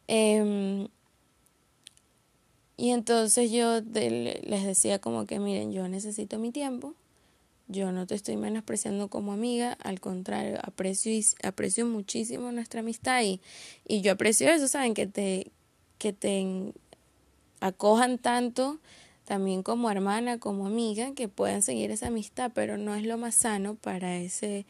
Eh, 0.07 0.87
y 2.75 2.89
entonces 2.89 3.51
yo 3.51 3.81
les 3.81 4.63
decía 4.65 4.97
como 4.97 5.27
que, 5.27 5.37
miren, 5.37 5.71
yo 5.71 5.87
necesito 5.89 6.39
mi 6.39 6.51
tiempo, 6.51 6.95
yo 7.73 7.91
no 7.91 8.07
te 8.07 8.15
estoy 8.15 8.37
menospreciando 8.37 9.09
como 9.09 9.33
amiga, 9.33 9.73
al 9.83 9.99
contrario, 9.99 10.57
aprecio, 10.63 11.11
y, 11.11 11.25
aprecio 11.43 11.85
muchísimo 11.85 12.51
nuestra 12.51 12.79
amistad 12.79 13.21
y, 13.23 13.41
y 13.85 14.01
yo 14.01 14.13
aprecio 14.13 14.49
eso, 14.49 14.69
¿saben? 14.69 14.93
Que 14.93 15.07
te, 15.07 15.51
que 15.97 16.13
te 16.13 16.73
acojan 17.59 18.17
tanto 18.17 18.79
también 19.25 19.63
como 19.63 19.89
hermana, 19.89 20.39
como 20.39 20.67
amiga, 20.67 21.13
que 21.13 21.27
puedan 21.27 21.61
seguir 21.61 21.91
esa 21.91 22.07
amistad, 22.07 22.51
pero 22.53 22.77
no 22.77 22.95
es 22.95 23.03
lo 23.03 23.17
más 23.17 23.35
sano 23.35 23.75
para 23.75 24.17
ese, 24.17 24.65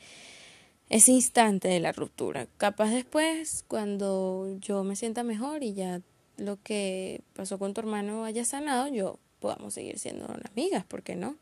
ese 0.89 1.11
instante 1.11 1.67
de 1.67 1.79
la 1.79 1.91
ruptura. 1.91 2.47
Capaz 2.57 2.91
después, 2.91 3.65
cuando 3.67 4.57
yo 4.59 4.83
me 4.83 4.95
sienta 4.95 5.23
mejor 5.23 5.63
y 5.63 5.73
ya 5.73 6.01
lo 6.37 6.61
que 6.61 7.21
pasó 7.33 7.59
con 7.59 7.73
tu 7.73 7.81
hermano 7.81 8.25
haya 8.25 8.45
sanado, 8.45 8.87
yo 8.87 9.19
podamos 9.39 9.73
seguir 9.73 9.99
siendo 9.99 10.25
amigas, 10.51 10.85
¿por 10.85 11.03
qué 11.03 11.15
no? 11.15 11.35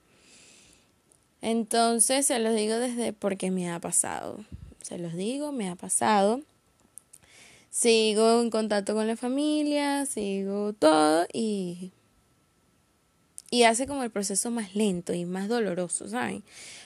Entonces 1.42 2.26
se 2.26 2.40
los 2.40 2.56
digo 2.56 2.76
desde 2.76 3.14
porque 3.14 3.52
me 3.52 3.72
ha 3.72 3.80
pasado. 3.80 4.44
Se 4.82 4.98
los 4.98 5.14
digo, 5.14 5.52
me 5.52 5.70
ha 5.70 5.76
pasado. 5.76 6.42
Sigo 7.70 8.42
en 8.42 8.50
contacto 8.50 8.94
con 8.94 9.08
la 9.08 9.16
familia, 9.16 10.06
sigo 10.06 10.74
todo 10.74 11.26
y 11.32 11.94
y 13.54 13.64
hace 13.64 13.86
como 13.86 14.04
el 14.04 14.10
proceso 14.10 14.50
más 14.50 14.76
lento 14.76 15.14
y 15.14 15.26
más 15.26 15.50
doloroso, 15.50 16.08
¿saben? 16.08 16.42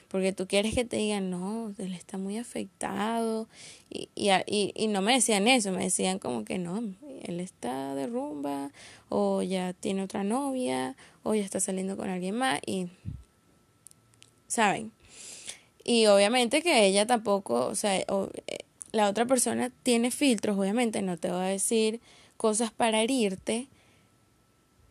Porque 0.07 0.33
tú 0.33 0.47
quieres 0.47 0.73
que 0.73 0.83
te 0.83 0.97
digan, 0.97 1.29
no, 1.29 1.71
él 1.77 1.93
está 1.93 2.17
muy 2.17 2.39
afectado. 2.39 3.47
Y, 3.91 4.09
y, 4.15 4.73
y, 4.73 4.87
no 4.87 5.03
me 5.03 5.13
decían 5.13 5.47
eso, 5.47 5.71
me 5.71 5.83
decían 5.83 6.17
como 6.17 6.43
que 6.43 6.57
no, 6.57 6.83
él 7.21 7.39
está 7.39 7.93
de 7.93 8.07
rumba, 8.07 8.71
o 9.09 9.43
ya 9.43 9.73
tiene 9.73 10.01
otra 10.01 10.23
novia, 10.23 10.95
o 11.21 11.35
ya 11.35 11.43
está 11.43 11.59
saliendo 11.59 11.97
con 11.97 12.09
alguien 12.09 12.35
más. 12.35 12.59
Y 12.65 12.87
¿saben? 14.55 14.91
Y 15.83 16.05
obviamente 16.07 16.61
que 16.61 16.85
ella 16.85 17.05
tampoco, 17.05 17.67
o 17.67 17.75
sea, 17.75 17.97
eh, 17.97 18.05
la 18.93 19.09
otra 19.09 19.25
persona 19.25 19.69
tiene 19.83 20.11
filtros, 20.11 20.57
obviamente 20.57 21.01
no 21.01 21.17
te 21.17 21.29
va 21.29 21.45
a 21.45 21.49
decir 21.49 21.99
cosas 22.37 22.71
para 22.71 23.01
herirte, 23.01 23.67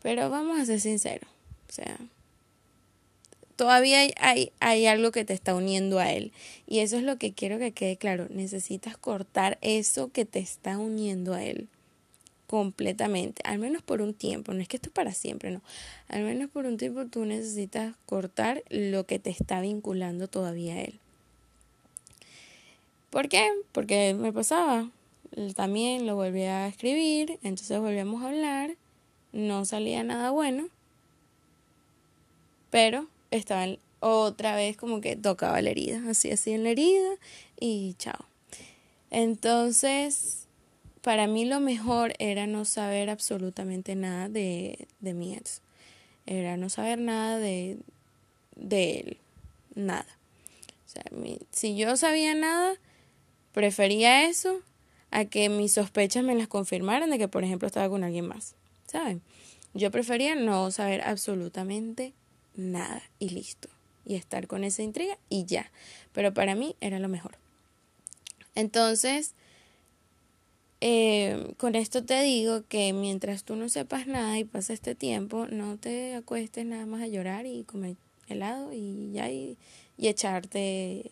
pero 0.03 0.29
vamos 0.29 0.61
a 0.61 0.67
ser 0.67 0.81
sinceros, 0.81 1.31
o 1.71 1.73
sea, 1.73 1.97
todavía 3.57 4.01
hay, 4.19 4.53
hay, 4.61 4.87
algo 4.87 5.11
que 5.13 5.25
te 5.25 5.33
está 5.33 5.55
uniendo 5.55 5.99
a 5.99 6.13
él. 6.13 6.33
Y 6.67 6.81
eso 6.81 6.97
es 6.99 7.05
lo 7.05 7.19
que 7.19 7.33
quiero 7.33 7.59
que 7.59 7.73
quede 7.73 7.97
claro. 7.97 8.27
Necesitas 8.29 8.97
cortar 8.97 9.59
eso 9.61 10.11
que 10.11 10.25
te 10.25 10.41
está 10.41 10.77
uniendo 10.77 11.35
a 11.35 11.45
él 11.45 11.69
completamente, 12.47 13.43
al 13.45 13.59
menos 13.59 13.83
por 13.83 14.01
un 14.01 14.15
tiempo, 14.15 14.53
no 14.53 14.61
es 14.61 14.69
que 14.69 14.77
esto 14.77 14.89
es 14.89 14.95
para 14.95 15.13
siempre, 15.13 15.51
no, 15.51 15.63
al 16.09 16.23
menos 16.23 16.51
por 16.51 16.67
un 16.67 16.77
tiempo 16.77 17.07
tú 17.07 17.25
necesitas 17.25 17.95
cortar 18.07 18.63
lo 18.69 19.05
que 19.05 19.19
te 19.19 19.31
está 19.31 19.61
vinculando 19.61 20.29
todavía 20.29 20.75
a 20.75 20.83
él. 20.83 20.99
¿Por 23.11 23.29
qué? 23.29 23.49
Porque 23.73 24.15
me 24.15 24.33
pasaba, 24.33 24.91
también 25.55 26.07
lo 26.07 26.17
volví 26.17 26.43
a 26.43 26.67
escribir, 26.67 27.39
entonces 27.43 27.79
volvíamos 27.81 28.23
a 28.23 28.29
hablar, 28.29 28.77
no 29.33 29.65
salía 29.65 30.03
nada 30.05 30.31
bueno, 30.31 30.69
pero 32.71 33.07
estaba 33.31 33.67
otra 34.01 34.55
vez 34.55 34.77
como 34.77 35.01
que 35.01 35.17
tocaba 35.17 35.63
la 35.63 35.71
herida, 35.71 36.03
así 36.11 36.31
así 36.31 36.53
en 36.53 36.65
la 36.65 36.71
herida 36.71 37.17
y 37.59 37.95
chao. 37.99 38.27
Entonces, 39.11 40.44
para 41.05 41.27
mí 41.27 41.45
lo 41.45 41.61
mejor 41.61 42.15
era 42.19 42.47
no 42.47 42.65
saber 42.65 43.11
absolutamente 43.11 43.95
nada 43.95 44.31
de, 44.31 44.89
de 45.01 45.13
mi 45.13 45.35
ex. 45.35 45.61
Era 46.25 46.57
no 46.57 46.71
saber 46.71 46.99
nada 46.99 47.39
de, 47.39 47.77
de 48.57 49.01
él. 49.01 49.19
Nada. 49.75 50.07
O 50.87 50.89
sea, 50.89 51.05
si 51.51 51.77
yo 51.77 51.99
sabía 51.99 52.35
nada, 52.35 52.77
prefería 53.53 54.27
eso 54.27 54.63
a 55.11 55.27
que 55.27 55.51
mis 55.51 55.75
sospechas 55.75 56.25
me 56.25 56.35
las 56.35 56.49
confirmaran 56.49 57.11
de 57.11 57.19
que, 57.19 57.29
por 57.29 57.45
ejemplo, 57.45 57.67
estaba 57.67 57.91
con 57.91 58.03
alguien 58.03 58.27
más. 58.27 58.55
¿Saben? 58.87 59.21
Yo 59.75 59.91
prefería 59.91 60.35
no 60.35 60.71
saber 60.71 61.03
absolutamente 61.03 62.15
nada 62.57 63.03
y 63.19 63.29
listo. 63.29 63.69
Y 64.07 64.15
estar 64.15 64.47
con 64.47 64.65
esa 64.65 64.83
intriga 64.83 65.19
y 65.29 65.45
ya. 65.45 65.71
Pero 66.15 66.33
para 66.33 66.55
mí 66.55 66.77
era 66.81 66.99
lo 66.99 67.09
mejor. 67.09 67.37
Entonces, 68.55 69.35
eh, 70.81 71.55
con 71.57 71.75
esto 71.75 72.05
te 72.05 72.23
digo 72.23 72.63
que 72.69 72.93
mientras 72.93 73.45
tú 73.45 73.57
no 73.57 73.69
sepas 73.69 74.07
nada 74.07 74.39
y 74.39 74.45
pasa 74.45 74.73
este 74.73 74.95
tiempo, 74.95 75.47
no 75.47 75.77
te 75.79 76.15
acuestes 76.15 76.67
nada 76.67 76.87
más 76.87 77.03
a 77.03 77.07
llorar 77.07 77.47
y 77.47 77.65
comer 77.65 77.97
helado 78.29 78.73
y 78.73 79.13
ya 79.13 79.31
y, 79.31 79.57
y 79.97 80.09
echarte 80.09 81.11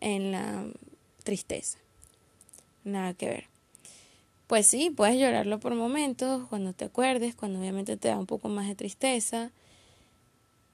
en 0.00 0.32
la 0.32 0.66
tristeza. 1.22 1.78
Nada 2.84 3.14
que 3.14 3.26
ver. 3.26 3.44
Pues 4.46 4.66
sí, 4.66 4.90
puedes 4.90 5.16
llorarlo 5.16 5.60
por 5.60 5.74
momentos, 5.74 6.48
cuando 6.48 6.72
te 6.72 6.86
acuerdes, 6.86 7.36
cuando 7.36 7.60
obviamente 7.60 7.96
te 7.96 8.08
da 8.08 8.18
un 8.18 8.26
poco 8.26 8.48
más 8.48 8.66
de 8.66 8.74
tristeza. 8.74 9.52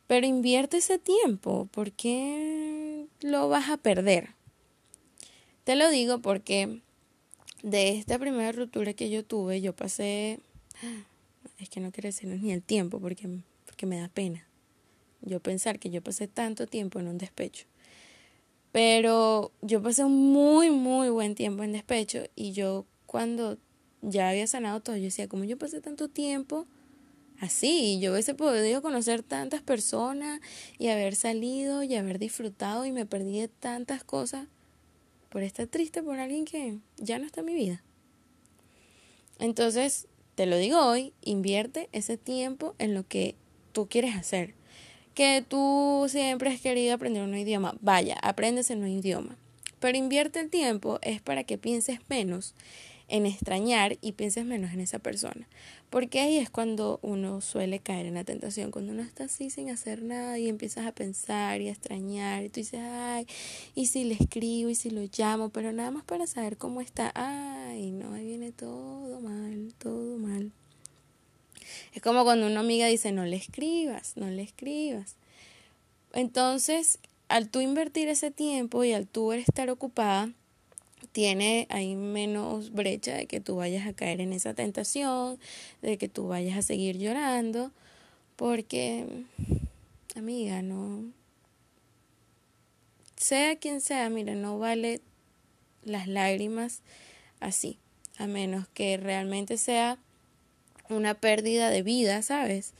Pero 0.06 0.26
invierte 0.26 0.78
ese 0.78 0.98
tiempo, 0.98 1.68
porque 1.72 3.06
lo 3.20 3.48
vas 3.48 3.68
a 3.68 3.76
perder. 3.76 4.30
Te 5.64 5.74
lo 5.74 5.90
digo 5.90 6.20
porque 6.20 6.80
de 7.62 7.96
esta 7.98 8.18
primera 8.18 8.52
ruptura 8.52 8.92
que 8.92 9.10
yo 9.10 9.24
tuve, 9.24 9.60
yo 9.60 9.74
pasé, 9.74 10.40
es 11.58 11.68
que 11.68 11.80
no 11.80 11.92
quiero 11.92 12.08
decir 12.08 12.28
ni 12.28 12.52
el 12.52 12.62
tiempo 12.62 13.00
porque, 13.00 13.28
porque 13.64 13.86
me 13.86 13.98
da 13.98 14.08
pena. 14.08 14.46
Yo 15.22 15.40
pensar 15.40 15.78
que 15.78 15.90
yo 15.90 16.02
pasé 16.02 16.28
tanto 16.28 16.66
tiempo 16.66 17.00
en 17.00 17.08
un 17.08 17.18
despecho. 17.18 17.66
Pero 18.72 19.52
yo 19.62 19.82
pasé 19.82 20.04
un 20.04 20.32
muy, 20.32 20.70
muy 20.70 21.08
buen 21.08 21.34
tiempo 21.34 21.62
en 21.62 21.72
despecho 21.72 22.24
y 22.34 22.52
yo 22.52 22.84
cuando 23.06 23.58
ya 24.02 24.28
había 24.28 24.46
sanado 24.46 24.80
todo, 24.80 24.96
yo 24.96 25.04
decía, 25.04 25.28
como 25.28 25.44
yo 25.44 25.56
pasé 25.56 25.80
tanto 25.80 26.08
tiempo 26.08 26.66
así, 27.40 27.98
yo 28.00 28.12
hubiese 28.12 28.34
podido 28.34 28.82
conocer 28.82 29.22
tantas 29.22 29.62
personas 29.62 30.40
y 30.78 30.88
haber 30.88 31.16
salido 31.16 31.82
y 31.82 31.94
haber 31.94 32.18
disfrutado 32.18 32.84
y 32.84 32.92
me 32.92 33.06
perdí 33.06 33.40
de 33.40 33.48
tantas 33.48 34.04
cosas 34.04 34.46
por 35.36 35.42
estar 35.42 35.66
triste 35.66 36.02
por 36.02 36.18
alguien 36.18 36.46
que 36.46 36.78
ya 36.96 37.18
no 37.18 37.26
está 37.26 37.40
en 37.40 37.46
mi 37.46 37.54
vida. 37.54 37.82
Entonces, 39.38 40.06
te 40.34 40.46
lo 40.46 40.56
digo 40.56 40.80
hoy, 40.80 41.12
invierte 41.20 41.90
ese 41.92 42.16
tiempo 42.16 42.74
en 42.78 42.94
lo 42.94 43.06
que 43.06 43.34
tú 43.72 43.86
quieres 43.86 44.16
hacer. 44.16 44.54
Que 45.12 45.44
tú 45.46 46.06
siempre 46.08 46.48
has 46.48 46.62
querido 46.62 46.94
aprender 46.94 47.22
un 47.22 47.36
idioma, 47.36 47.76
vaya, 47.82 48.16
aprendes 48.22 48.70
en 48.70 48.82
un 48.82 48.88
idioma. 48.88 49.36
Pero 49.78 49.98
invierte 49.98 50.40
el 50.40 50.48
tiempo 50.48 51.00
es 51.02 51.20
para 51.20 51.44
que 51.44 51.58
pienses 51.58 52.00
menos 52.08 52.54
en 53.08 53.26
extrañar 53.26 53.98
y 54.00 54.12
pienses 54.12 54.44
menos 54.44 54.72
en 54.72 54.80
esa 54.80 54.98
persona. 54.98 55.46
Porque 55.90 56.20
ahí 56.20 56.38
es 56.38 56.50
cuando 56.50 56.98
uno 57.02 57.40
suele 57.40 57.78
caer 57.78 58.06
en 58.06 58.14
la 58.14 58.24
tentación, 58.24 58.70
cuando 58.70 58.92
uno 58.92 59.02
está 59.02 59.24
así 59.24 59.50
sin 59.50 59.70
hacer 59.70 60.02
nada 60.02 60.38
y 60.38 60.48
empiezas 60.48 60.86
a 60.86 60.92
pensar 60.92 61.60
y 61.60 61.68
a 61.68 61.72
extrañar 61.72 62.42
y 62.42 62.48
tú 62.48 62.60
dices, 62.60 62.80
ay, 62.82 63.26
y 63.74 63.86
si 63.86 64.04
le 64.04 64.14
escribo 64.14 64.68
y 64.68 64.74
si 64.74 64.90
lo 64.90 65.02
llamo, 65.16 65.50
pero 65.50 65.72
nada 65.72 65.90
más 65.90 66.04
para 66.04 66.26
saber 66.26 66.56
cómo 66.56 66.80
está, 66.80 67.12
ay, 67.14 67.92
no, 67.92 68.14
ahí 68.14 68.26
viene 68.26 68.52
todo 68.52 69.20
mal, 69.20 69.72
todo 69.78 70.18
mal. 70.18 70.50
Es 71.94 72.02
como 72.02 72.24
cuando 72.24 72.46
una 72.46 72.60
amiga 72.60 72.86
dice, 72.86 73.12
no 73.12 73.24
le 73.24 73.36
escribas, 73.36 74.16
no 74.16 74.28
le 74.28 74.42
escribas. 74.42 75.16
Entonces, 76.12 76.98
al 77.28 77.48
tú 77.48 77.60
invertir 77.60 78.08
ese 78.08 78.30
tiempo 78.30 78.84
y 78.84 78.92
al 78.92 79.06
tú 79.06 79.32
estar 79.32 79.70
ocupada, 79.70 80.30
tiene 81.16 81.66
ahí 81.70 81.96
menos 81.96 82.72
brecha 82.72 83.14
de 83.14 83.24
que 83.24 83.40
tú 83.40 83.56
vayas 83.56 83.86
a 83.86 83.94
caer 83.94 84.20
en 84.20 84.34
esa 84.34 84.52
tentación, 84.52 85.38
de 85.80 85.96
que 85.96 86.10
tú 86.10 86.28
vayas 86.28 86.58
a 86.58 86.60
seguir 86.60 86.98
llorando, 86.98 87.72
porque, 88.36 89.06
amiga, 90.14 90.60
no, 90.60 91.04
sea 93.16 93.56
quien 93.56 93.80
sea, 93.80 94.10
mira, 94.10 94.34
no 94.34 94.58
vale 94.58 95.00
las 95.84 96.06
lágrimas 96.06 96.82
así, 97.40 97.78
a 98.18 98.26
menos 98.26 98.68
que 98.74 98.98
realmente 98.98 99.56
sea 99.56 99.96
una 100.90 101.14
pérdida 101.14 101.70
de 101.70 101.82
vida, 101.82 102.20
¿sabes? 102.20 102.74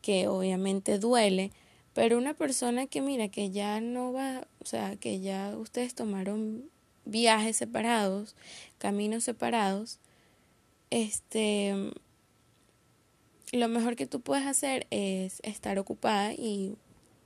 Que 0.00 0.26
obviamente 0.26 0.98
duele, 0.98 1.50
pero 1.92 2.16
una 2.16 2.32
persona 2.32 2.86
que 2.86 3.02
mira 3.02 3.28
que 3.28 3.50
ya 3.50 3.82
no 3.82 4.14
va, 4.14 4.48
o 4.60 4.64
sea, 4.64 4.96
que 4.96 5.20
ya 5.20 5.54
ustedes 5.58 5.94
tomaron 5.94 6.72
viajes 7.04 7.56
separados, 7.56 8.34
caminos 8.78 9.24
separados, 9.24 9.98
este, 10.90 11.92
lo 13.52 13.68
mejor 13.68 13.96
que 13.96 14.06
tú 14.06 14.20
puedes 14.20 14.46
hacer 14.46 14.86
es 14.90 15.40
estar 15.42 15.78
ocupada 15.78 16.32
y 16.32 16.76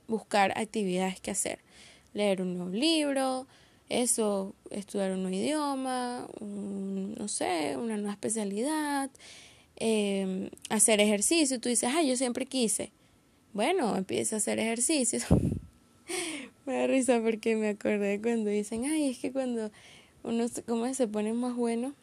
buscar 0.07 0.57
actividades 0.57 1.19
que 1.19 1.31
hacer. 1.31 1.59
Leer 2.13 2.41
un 2.41 2.57
nuevo 2.57 2.71
libro, 2.71 3.47
eso, 3.89 4.55
estudiar 4.69 5.11
un 5.11 5.23
nuevo 5.23 5.37
idioma, 5.37 6.27
no 6.39 7.27
sé, 7.27 7.75
una 7.77 7.97
nueva 7.97 8.13
especialidad, 8.13 9.09
em, 9.75 10.49
hacer 10.69 10.99
ejercicio. 10.99 11.59
Tú 11.59 11.69
dices, 11.69 11.89
ay, 11.93 12.09
yo 12.09 12.15
siempre 12.15 12.45
quise. 12.45 12.91
Bueno, 13.53 13.95
empieza 13.95 14.35
a 14.35 14.37
hacer 14.37 14.59
ejercicio. 14.59 15.19
Me 16.69 16.77
da 16.77 16.85
risa 16.85 17.19
porque 17.19 17.55
me 17.55 17.69
acordé 17.69 18.21
cuando 18.21 18.51
dicen, 18.51 18.85
ay, 18.85 19.09
es 19.09 19.17
que 19.17 19.31
cuando 19.31 19.71
uno 20.21 20.45
como 20.67 20.93
se 20.93 21.07
pone 21.07 21.33
más 21.33 21.55
bueno 21.55 21.95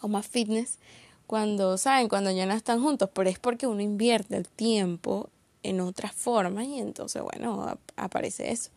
o 0.00 0.08
más 0.08 0.26
fitness, 0.26 0.78
cuando, 1.26 1.76
¿saben? 1.76 2.08
Cuando 2.08 2.30
ya 2.30 2.46
no 2.46 2.54
están 2.54 2.80
juntos, 2.80 3.10
pero 3.12 3.28
es 3.28 3.38
porque 3.38 3.66
uno 3.66 3.82
invierte 3.82 4.38
el 4.38 4.48
tiempo 4.48 5.28
en 5.62 5.82
otras 5.82 6.14
formas 6.14 6.64
y 6.64 6.78
entonces, 6.78 7.20
bueno, 7.20 7.78
aparece 7.96 8.52
eso. 8.52 8.70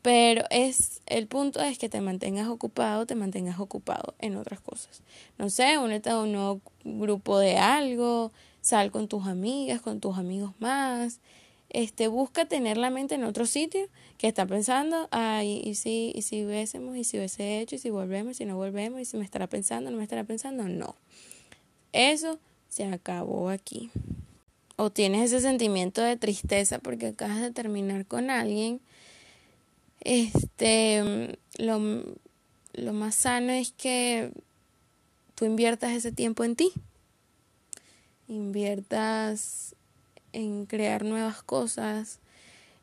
Pero 0.00 0.44
es 0.48 1.02
el 1.04 1.26
punto 1.26 1.60
es 1.60 1.76
que 1.76 1.90
te 1.90 2.00
mantengas 2.00 2.48
ocupado, 2.48 3.04
te 3.04 3.16
mantengas 3.16 3.60
ocupado 3.60 4.14
en 4.18 4.36
otras 4.36 4.60
cosas. 4.60 5.02
No 5.36 5.50
sé, 5.50 5.76
únete 5.76 6.08
a 6.08 6.20
un 6.20 6.32
nuevo 6.32 6.62
grupo 6.84 7.38
de 7.38 7.58
algo, 7.58 8.32
sal 8.62 8.90
con 8.90 9.08
tus 9.08 9.26
amigas, 9.26 9.82
con 9.82 10.00
tus 10.00 10.16
amigos 10.16 10.52
más, 10.58 11.20
este, 11.74 12.06
busca 12.06 12.44
tener 12.44 12.76
la 12.76 12.88
mente 12.88 13.16
en 13.16 13.24
otro 13.24 13.46
sitio 13.46 13.88
que 14.16 14.28
está 14.28 14.46
pensando, 14.46 15.08
ay, 15.10 15.60
y 15.64 15.74
si, 15.74 16.12
y 16.14 16.22
si 16.22 16.44
hubiésemos, 16.44 16.96
y 16.96 17.02
si 17.02 17.18
hubiese 17.18 17.60
hecho, 17.60 17.74
y 17.74 17.78
si 17.80 17.90
volvemos, 17.90 18.30
y 18.30 18.34
si 18.36 18.44
no 18.44 18.56
volvemos, 18.56 19.00
y 19.00 19.04
si 19.04 19.16
me 19.16 19.24
estará 19.24 19.48
pensando, 19.48 19.90
no 19.90 19.96
me 19.96 20.04
estará 20.04 20.22
pensando, 20.22 20.68
no. 20.68 20.94
Eso 21.92 22.38
se 22.68 22.84
acabó 22.84 23.48
aquí. 23.48 23.90
O 24.76 24.90
tienes 24.90 25.32
ese 25.32 25.40
sentimiento 25.40 26.00
de 26.00 26.16
tristeza 26.16 26.78
porque 26.78 27.08
acabas 27.08 27.40
de 27.40 27.50
terminar 27.50 28.06
con 28.06 28.30
alguien. 28.30 28.80
Este, 30.00 31.36
lo, 31.58 31.80
lo 32.72 32.92
más 32.92 33.16
sano 33.16 33.52
es 33.52 33.72
que 33.72 34.30
tú 35.34 35.44
inviertas 35.44 35.90
ese 35.90 36.12
tiempo 36.12 36.44
en 36.44 36.54
ti. 36.54 36.70
Inviertas 38.28 39.73
en 40.34 40.66
crear 40.66 41.04
nuevas 41.04 41.42
cosas, 41.42 42.18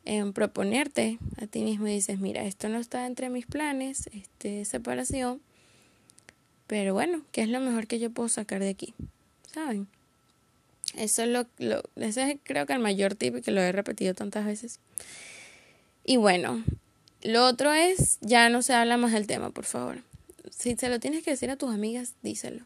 en 0.06 0.34
proponerte 0.34 1.20
a 1.42 1.46
ti 1.48 1.62
mismo 1.62 1.88
y 1.88 1.94
dices, 1.94 2.20
mira, 2.20 2.44
esto 2.44 2.70
no 2.70 2.80
está 2.80 3.06
entre 3.06 3.30
mis 3.30 3.46
planes, 3.46 4.10
este 4.14 4.66
separación, 4.66 5.42
pero 6.68 6.94
bueno, 6.94 7.22
¿qué 7.32 7.42
es 7.42 7.50
lo 7.50 7.60
mejor 7.60 7.86
que 7.86 8.00
yo 8.00 8.10
puedo 8.10 8.30
sacar 8.30 8.62
de 8.62 8.70
aquí? 8.70 8.94
¿Saben? 9.54 9.88
Eso 10.96 11.24
es 11.24 11.30
lo, 11.30 11.46
lo 11.58 11.84
ese 11.98 12.32
es 12.32 12.38
creo 12.44 12.66
que 12.66 12.74
el 12.74 12.80
mayor 12.80 13.16
tip 13.16 13.44
que 13.44 13.52
lo 13.52 13.62
he 13.62 13.72
repetido 13.72 14.14
tantas 14.14 14.46
veces. 14.46 14.80
Y 16.04 16.18
bueno, 16.18 16.64
lo 17.22 17.46
otro 17.46 17.72
es, 17.74 18.18
ya 18.22 18.50
no 18.50 18.62
se 18.62 18.74
habla 18.74 18.98
más 18.98 19.12
del 19.12 19.28
tema, 19.28 19.52
por 19.52 19.66
favor. 19.66 20.00
Si 20.50 20.76
se 20.76 20.90
lo 20.90 21.00
tienes 21.00 21.24
que 21.24 21.32
decir 21.32 21.50
a 21.52 21.56
tus 21.56 21.74
amigas, 21.74 22.14
díselo. 22.24 22.66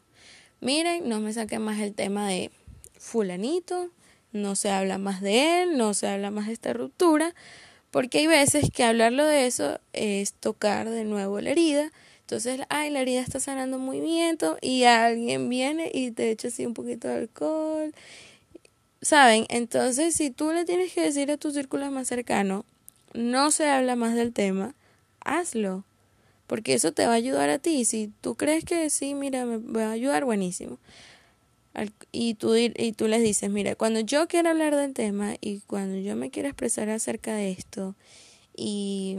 Miren, 0.60 1.08
no 1.08 1.20
me 1.20 1.32
saquen 1.32 1.62
más 1.62 1.78
el 1.80 1.92
tema 1.92 2.28
de 2.28 2.50
fulanito, 2.98 3.90
no 4.36 4.54
se 4.56 4.70
habla 4.70 4.98
más 4.98 5.20
de 5.20 5.62
él, 5.62 5.76
no 5.76 5.94
se 5.94 6.06
habla 6.06 6.30
más 6.30 6.46
de 6.46 6.52
esta 6.52 6.72
ruptura, 6.72 7.34
porque 7.90 8.18
hay 8.18 8.26
veces 8.26 8.70
que 8.70 8.84
hablarlo 8.84 9.26
de 9.26 9.46
eso 9.46 9.80
es 9.92 10.32
tocar 10.34 10.88
de 10.90 11.04
nuevo 11.04 11.40
la 11.40 11.50
herida. 11.50 11.92
Entonces, 12.20 12.60
ay, 12.68 12.90
la 12.90 13.00
herida 13.00 13.20
está 13.20 13.40
sanando 13.40 13.78
muy 13.78 14.00
bien 14.00 14.36
y 14.60 14.84
alguien 14.84 15.48
viene 15.48 15.90
y 15.94 16.10
te 16.10 16.30
echa 16.30 16.48
así 16.48 16.66
un 16.66 16.74
poquito 16.74 17.08
de 17.08 17.14
alcohol. 17.14 17.94
¿Saben? 19.00 19.46
Entonces, 19.48 20.14
si 20.14 20.30
tú 20.30 20.52
le 20.52 20.64
tienes 20.64 20.92
que 20.92 21.02
decir 21.02 21.30
a 21.30 21.36
tu 21.36 21.52
círculo 21.52 21.90
más 21.90 22.08
cercano, 22.08 22.64
no 23.14 23.50
se 23.50 23.68
habla 23.68 23.94
más 23.94 24.14
del 24.14 24.32
tema, 24.32 24.74
hazlo. 25.20 25.84
Porque 26.48 26.74
eso 26.74 26.92
te 26.92 27.06
va 27.06 27.12
a 27.12 27.16
ayudar 27.16 27.48
a 27.50 27.58
ti. 27.58 27.84
Si 27.84 28.10
tú 28.20 28.34
crees 28.34 28.64
que 28.64 28.90
sí, 28.90 29.14
mira, 29.14 29.44
me 29.44 29.58
va 29.58 29.88
a 29.88 29.92
ayudar, 29.92 30.24
buenísimo 30.24 30.78
y 32.12 32.34
tú, 32.34 32.54
y 32.56 32.92
tú 32.92 33.08
les 33.08 33.22
dices, 33.22 33.50
mira, 33.50 33.74
cuando 33.74 34.00
yo 34.00 34.28
quiero 34.28 34.50
hablar 34.50 34.74
del 34.74 34.94
tema 34.94 35.34
y 35.40 35.60
cuando 35.60 35.98
yo 35.98 36.16
me 36.16 36.30
quiero 36.30 36.48
expresar 36.48 36.88
acerca 36.88 37.34
de 37.34 37.50
esto 37.50 37.94
y, 38.56 39.16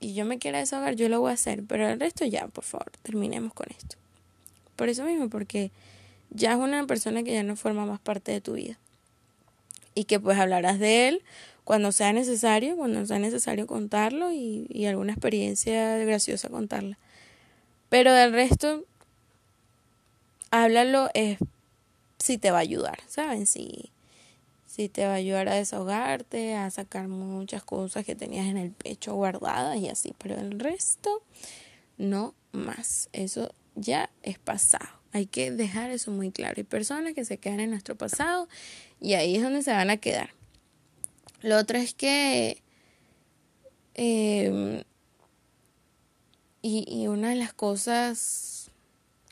y 0.00 0.14
yo 0.14 0.24
me 0.24 0.38
quiero 0.38 0.58
desahogar, 0.58 0.96
yo 0.96 1.08
lo 1.08 1.20
voy 1.20 1.30
a 1.30 1.34
hacer, 1.34 1.62
pero 1.66 1.88
el 1.88 2.00
resto 2.00 2.24
ya, 2.24 2.48
por 2.48 2.64
favor, 2.64 2.90
terminemos 3.02 3.52
con 3.52 3.66
esto. 3.70 3.96
Por 4.76 4.88
eso 4.88 5.04
mismo, 5.04 5.28
porque 5.28 5.70
ya 6.30 6.52
es 6.52 6.58
una 6.58 6.86
persona 6.86 7.22
que 7.22 7.32
ya 7.32 7.42
no 7.42 7.56
forma 7.56 7.86
más 7.86 8.00
parte 8.00 8.32
de 8.32 8.40
tu 8.40 8.54
vida. 8.54 8.78
Y 9.94 10.04
que 10.04 10.18
pues 10.18 10.38
hablarás 10.38 10.78
de 10.78 11.08
él 11.08 11.22
cuando 11.62 11.92
sea 11.92 12.12
necesario, 12.12 12.76
cuando 12.76 13.06
sea 13.06 13.18
necesario 13.18 13.66
contarlo 13.66 14.32
y, 14.32 14.86
alguna 14.86 15.12
experiencia 15.12 15.96
graciosa 15.98 16.48
contarla. 16.48 16.98
Pero 17.88 18.12
del 18.12 18.32
resto, 18.32 18.84
háblalo 20.50 21.08
si 22.24 22.38
te 22.38 22.50
va 22.50 22.56
a 22.58 22.62
ayudar, 22.62 23.00
¿saben? 23.06 23.46
Si, 23.46 23.92
si 24.66 24.88
te 24.88 25.04
va 25.04 25.12
a 25.12 25.16
ayudar 25.16 25.46
a 25.50 25.56
desahogarte, 25.56 26.54
a 26.54 26.70
sacar 26.70 27.06
muchas 27.06 27.62
cosas 27.62 28.06
que 28.06 28.14
tenías 28.14 28.46
en 28.46 28.56
el 28.56 28.70
pecho 28.70 29.14
guardadas 29.14 29.76
y 29.76 29.90
así, 29.90 30.14
pero 30.16 30.36
el 30.36 30.58
resto 30.58 31.22
no 31.98 32.34
más. 32.52 33.10
Eso 33.12 33.52
ya 33.74 34.08
es 34.22 34.38
pasado. 34.38 34.88
Hay 35.12 35.26
que 35.26 35.50
dejar 35.50 35.90
eso 35.90 36.10
muy 36.10 36.30
claro. 36.30 36.54
Hay 36.56 36.64
personas 36.64 37.12
que 37.12 37.26
se 37.26 37.36
quedan 37.36 37.60
en 37.60 37.70
nuestro 37.70 37.94
pasado 37.94 38.48
y 39.02 39.12
ahí 39.12 39.36
es 39.36 39.42
donde 39.42 39.62
se 39.62 39.72
van 39.72 39.90
a 39.90 39.98
quedar. 39.98 40.30
Lo 41.42 41.58
otro 41.58 41.76
es 41.76 41.92
que 41.92 42.62
em, 43.92 44.82
y 46.62 47.06
una 47.06 47.28
de 47.28 47.36
las 47.36 47.52
cosas 47.52 48.70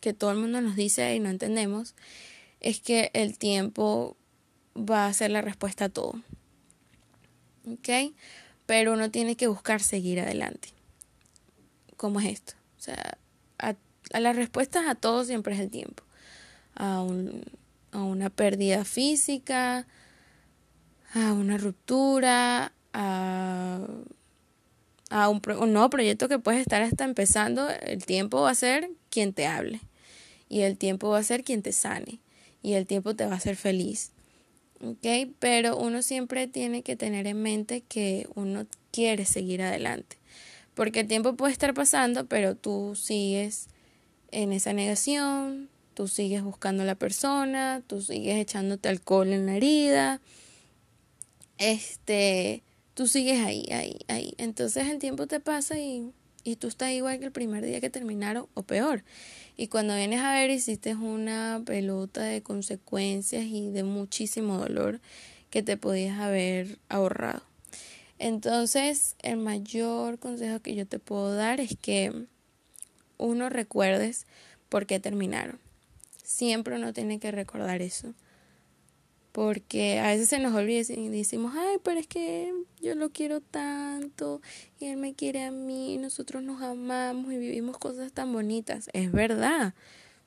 que 0.02 0.12
todo 0.12 0.30
el 0.32 0.36
mundo 0.36 0.60
nos 0.60 0.76
dice 0.76 1.14
y 1.14 1.20
no 1.20 1.30
entendemos 1.30 1.94
es 2.62 2.80
que 2.80 3.10
el 3.12 3.38
tiempo 3.38 4.16
va 4.76 5.06
a 5.06 5.12
ser 5.12 5.30
la 5.30 5.42
respuesta 5.42 5.86
a 5.86 5.88
todo. 5.90 6.22
¿Ok? 7.70 7.88
pero 8.72 8.94
uno 8.94 9.10
tiene 9.10 9.36
que 9.36 9.48
buscar 9.48 9.82
seguir 9.82 10.18
adelante. 10.18 10.68
¿Cómo 11.98 12.20
es 12.20 12.26
esto? 12.32 12.54
O 12.78 12.80
sea, 12.80 13.18
a, 13.58 13.74
las 14.18 14.34
respuestas 14.34 14.86
a 14.86 14.94
todo 14.94 15.24
siempre 15.24 15.54
es 15.54 15.60
el 15.60 15.70
tiempo. 15.70 16.02
A, 16.74 17.02
un, 17.02 17.44
a 17.90 18.02
una 18.02 18.30
pérdida 18.30 18.86
física, 18.86 19.86
a 21.12 21.32
una 21.34 21.58
ruptura, 21.58 22.72
a, 22.94 23.86
a 25.10 25.28
un, 25.28 25.42
un, 25.58 25.72
nuevo 25.74 25.90
proyecto 25.90 26.28
que 26.28 26.38
puedes 26.38 26.62
estar 26.62 26.80
hasta 26.80 27.04
empezando, 27.04 27.68
el 27.68 28.06
tiempo 28.06 28.40
va 28.40 28.52
a 28.52 28.54
ser 28.54 28.88
quien 29.10 29.34
te 29.34 29.46
hable 29.46 29.80
y 30.48 30.62
el 30.62 30.78
tiempo 30.78 31.10
va 31.10 31.18
a 31.18 31.24
ser 31.24 31.44
quien 31.44 31.60
te 31.60 31.72
sane 31.72 32.21
y 32.62 32.74
el 32.74 32.86
tiempo 32.86 33.14
te 33.14 33.26
va 33.26 33.32
a 33.32 33.36
hacer 33.36 33.56
feliz. 33.56 34.12
¿Ok? 34.80 35.06
Pero 35.38 35.76
uno 35.76 36.02
siempre 36.02 36.46
tiene 36.46 36.82
que 36.82 36.96
tener 36.96 37.26
en 37.26 37.42
mente 37.42 37.82
que 37.82 38.28
uno 38.34 38.66
quiere 38.90 39.24
seguir 39.24 39.62
adelante. 39.62 40.16
Porque 40.74 41.00
el 41.00 41.08
tiempo 41.08 41.36
puede 41.36 41.52
estar 41.52 41.74
pasando, 41.74 42.26
pero 42.26 42.56
tú 42.56 42.94
sigues 42.96 43.68
en 44.30 44.52
esa 44.52 44.72
negación, 44.72 45.68
tú 45.94 46.08
sigues 46.08 46.42
buscando 46.42 46.82
a 46.82 46.86
la 46.86 46.94
persona, 46.94 47.82
tú 47.86 48.00
sigues 48.00 48.38
echándote 48.38 48.88
alcohol 48.88 49.32
en 49.32 49.46
la 49.46 49.56
herida, 49.56 50.20
este, 51.58 52.62
tú 52.94 53.06
sigues 53.06 53.40
ahí, 53.44 53.66
ahí, 53.70 53.98
ahí. 54.08 54.34
Entonces 54.38 54.88
el 54.88 54.98
tiempo 54.98 55.26
te 55.26 55.40
pasa 55.40 55.78
y, 55.78 56.10
y 56.44 56.56
tú 56.56 56.68
estás 56.68 56.90
igual 56.90 57.18
que 57.18 57.26
el 57.26 57.32
primer 57.32 57.64
día 57.64 57.80
que 57.80 57.90
terminaron 57.90 58.46
o 58.54 58.62
peor. 58.62 59.04
Y 59.56 59.68
cuando 59.68 59.94
vienes 59.94 60.20
a 60.20 60.32
ver 60.32 60.50
hiciste 60.50 60.94
una 60.94 61.62
pelota 61.64 62.22
de 62.22 62.42
consecuencias 62.42 63.44
y 63.44 63.70
de 63.70 63.84
muchísimo 63.84 64.58
dolor 64.58 65.00
que 65.50 65.62
te 65.62 65.76
podías 65.76 66.18
haber 66.18 66.78
ahorrado. 66.88 67.42
Entonces, 68.18 69.16
el 69.20 69.36
mayor 69.36 70.18
consejo 70.18 70.60
que 70.60 70.74
yo 70.74 70.86
te 70.86 70.98
puedo 70.98 71.34
dar 71.34 71.60
es 71.60 71.76
que 71.76 72.26
uno 73.18 73.48
recuerdes 73.48 74.26
por 74.68 74.86
qué 74.86 75.00
terminaron. 75.00 75.58
Siempre 76.22 76.76
uno 76.76 76.92
tiene 76.92 77.18
que 77.18 77.30
recordar 77.30 77.82
eso. 77.82 78.14
Porque 79.32 79.98
a 79.98 80.08
veces 80.08 80.28
se 80.28 80.38
nos 80.38 80.54
olvida 80.54 80.82
y 80.92 81.08
decimos, 81.08 81.54
ay, 81.56 81.78
pero 81.82 81.98
es 81.98 82.06
que 82.06 82.52
yo 82.82 82.94
lo 82.94 83.10
quiero 83.10 83.40
tanto 83.40 84.42
y 84.78 84.86
él 84.86 84.98
me 84.98 85.14
quiere 85.14 85.42
a 85.44 85.50
mí, 85.50 85.94
y 85.94 85.96
nosotros 85.98 86.42
nos 86.42 86.60
amamos 86.60 87.32
y 87.32 87.38
vivimos 87.38 87.78
cosas 87.78 88.12
tan 88.12 88.32
bonitas. 88.32 88.90
Es 88.92 89.10
verdad. 89.10 89.74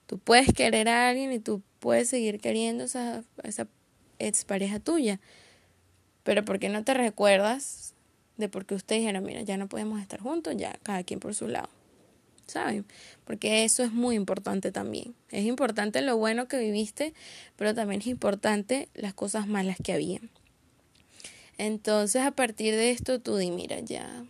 Tú 0.08 0.18
puedes 0.18 0.54
querer 0.54 0.89
a 0.89 1.10
alguien 1.10 1.32
y 1.32 1.39
tú 1.39 1.62
puedes 1.80 2.10
seguir 2.10 2.39
queriendo 2.39 2.84
a 2.84 2.88
esa, 2.88 3.24
esa 3.44 3.68
expareja 4.18 4.80
tuya. 4.80 5.20
Pero 6.24 6.44
¿por 6.44 6.58
qué 6.58 6.70
no 6.70 6.84
te 6.84 6.96
recuerdas 6.96 7.94
de 8.38 8.50
por 8.50 8.65
qué 8.65 8.76
ustedes 8.76 9.02
dijeron, 9.02 9.24
mira, 9.24 9.41
ya 9.41 9.58
no 9.58 9.68
podemos 9.68 10.02
estar 10.02 10.20
juntos, 10.20 10.56
ya 10.58 10.80
cada 10.82 11.04
quien 11.04 11.20
por 11.20 11.36
su 11.36 11.48
lado? 11.48 11.70
¿Saben? 12.47 12.86
Porque 13.25 13.63
eso 13.63 13.84
es 13.84 13.91
muy 13.91 14.15
importante 14.15 14.71
también. 14.71 15.15
Es 15.31 15.45
importante 15.45 16.01
lo 16.01 16.17
bueno 16.17 16.47
que 16.47 16.60
viviste, 16.60 17.13
pero 17.55 17.73
también 17.73 18.01
es 18.01 18.08
importante 18.08 18.89
las 18.93 19.13
cosas 19.13 19.47
malas 19.47 19.77
que 19.84 19.93
había. 19.93 20.19
Entonces, 21.58 22.21
a 22.21 22.31
partir 22.31 22.73
de 22.73 22.91
esto, 22.91 23.19
tú 23.19 23.38
di, 23.38 23.51
mira, 23.51 23.79
ya 23.79 24.25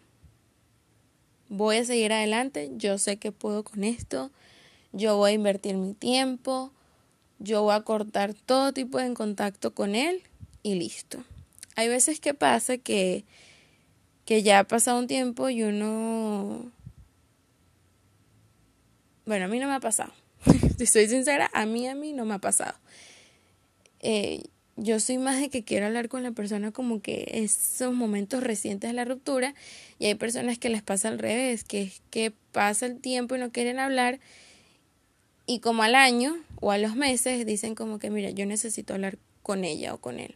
voy 1.50 1.78
a 1.78 1.86
seguir 1.86 2.14
adelante, 2.14 2.72
yo 2.78 2.98
sé 2.98 3.18
que 3.18 3.32
puedo 3.32 3.64
con 3.64 3.84
esto, 3.84 4.32
yo 4.92 5.18
voy 5.18 5.32
a 5.32 5.36
invertir 5.36 5.76
mi 5.76 5.94
tiempo, 5.94 6.72
yo 7.40 7.64
voy 7.64 7.76
a 7.76 7.82
cortar 7.82 8.34
todo 8.34 8.74
tipo 8.74 8.98
de 8.98 9.14
contacto 9.14 9.74
con 9.74 9.96
él 9.96 10.24
y 10.64 10.76
listo. 10.76 11.24
Hay 11.76 11.90
veces 11.90 12.20
que 12.20 12.34
pasa 12.34 12.78
que, 12.78 13.26
que 14.26 14.44
ya 14.44 14.60
ha 14.60 14.64
pasado 14.64 15.00
un 15.00 15.08
tiempo 15.08 15.50
y 15.50 15.64
uno 15.64 16.72
bueno, 19.26 19.46
a 19.46 19.48
mí 19.48 19.60
no 19.60 19.68
me 19.68 19.76
ha 19.76 19.80
pasado. 19.80 20.14
si 20.78 20.86
soy 20.86 21.08
sincera, 21.08 21.50
a 21.54 21.66
mí, 21.66 21.88
a 21.88 21.96
mí 21.96 22.14
no 22.14 22.26
me 22.26 22.36
ha 22.36 22.40
pasado. 22.40 22.76
Eh, 24.00 24.44
yo 24.78 25.00
soy 25.00 25.18
más 25.18 25.40
de 25.40 25.50
que 25.50 25.64
quiero 25.64 25.86
hablar 25.86 26.10
con 26.10 26.22
la 26.22 26.32
persona 26.32 26.72
como 26.72 27.02
que 27.02 27.30
esos 27.32 27.94
momentos 27.94 28.44
recientes 28.44 28.90
de 28.90 28.94
la 28.94 29.06
ruptura 29.06 29.56
y 30.00 30.08
hay 30.08 30.16
personas 30.16 30.60
que 30.60 30.70
les 30.70 30.84
pasa 30.84 31.08
al 31.08 31.18
revés, 31.18 31.64
que 31.64 31.84
es 31.84 32.02
que 32.10 32.34
pasa 32.52 32.86
el 32.86 33.00
tiempo 33.00 33.36
y 33.36 33.40
no 33.40 33.52
quieren 33.52 33.80
hablar 33.80 34.20
y 35.46 35.60
como 35.60 35.84
al 35.84 35.96
año 35.96 36.36
o 36.60 36.72
a 36.72 36.78
los 36.78 36.96
meses 36.96 37.46
dicen 37.46 37.74
como 37.74 38.00
que 38.00 38.10
mira, 38.10 38.32
yo 38.32 38.46
necesito 38.46 38.94
hablar 38.94 39.18
con 39.44 39.64
ella 39.64 39.94
o 39.94 40.00
con 40.00 40.20
él. 40.20 40.36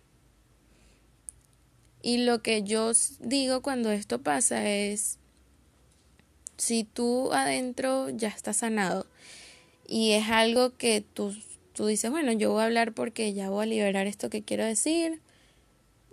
Y 2.02 2.19
lo 2.19 2.41
que 2.41 2.63
yo 2.63 2.91
digo 3.19 3.62
cuando 3.62 3.91
esto 3.91 4.21
pasa 4.21 4.69
es 4.69 5.18
si 6.60 6.84
tú 6.84 7.32
adentro 7.32 8.10
ya 8.10 8.28
estás 8.28 8.58
sanado 8.58 9.08
y 9.88 10.12
es 10.12 10.30
algo 10.30 10.76
que 10.78 11.02
tú, 11.02 11.34
tú 11.74 11.88
dices, 11.88 12.12
bueno, 12.12 12.32
yo 12.34 12.52
voy 12.52 12.62
a 12.62 12.65
hablar 12.65 12.93
porque 12.93 13.34
ya 13.34 13.50
voy 13.50 13.63
a 13.63 13.65
liberar 13.65 14.08
esto 14.08 14.30
que 14.30 14.43
quiero 14.43 14.65
decir, 14.65 15.22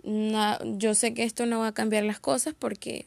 no, 0.03 0.57
yo 0.77 0.95
sé 0.95 1.13
que 1.13 1.23
esto 1.23 1.45
no 1.45 1.59
va 1.59 1.67
a 1.67 1.73
cambiar 1.73 2.03
las 2.05 2.19
cosas 2.19 2.55
porque 2.57 3.05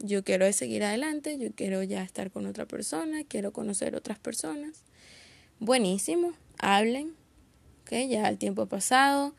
yo 0.00 0.24
quiero 0.24 0.52
seguir 0.52 0.82
adelante, 0.82 1.38
yo 1.38 1.52
quiero 1.54 1.82
ya 1.84 2.02
estar 2.02 2.30
con 2.30 2.44
otra 2.46 2.66
persona, 2.66 3.22
quiero 3.24 3.52
conocer 3.52 3.94
otras 3.94 4.18
personas. 4.18 4.82
Buenísimo, 5.60 6.32
hablen, 6.58 7.14
que 7.84 8.08
ya 8.08 8.28
el 8.28 8.38
tiempo 8.38 8.62
ha 8.62 8.66
pasado, 8.66 9.34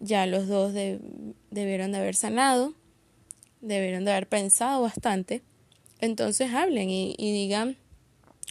ya 0.00 0.26
los 0.26 0.48
dos 0.48 0.74
debieron 0.74 1.92
de 1.92 1.98
haber 1.98 2.16
sanado, 2.16 2.74
debieron 3.60 4.04
de 4.04 4.12
haber 4.12 4.28
pensado 4.28 4.82
bastante 4.82 5.42
entonces 6.04 6.52
hablen 6.52 6.90
y, 6.90 7.14
digan 7.18 7.76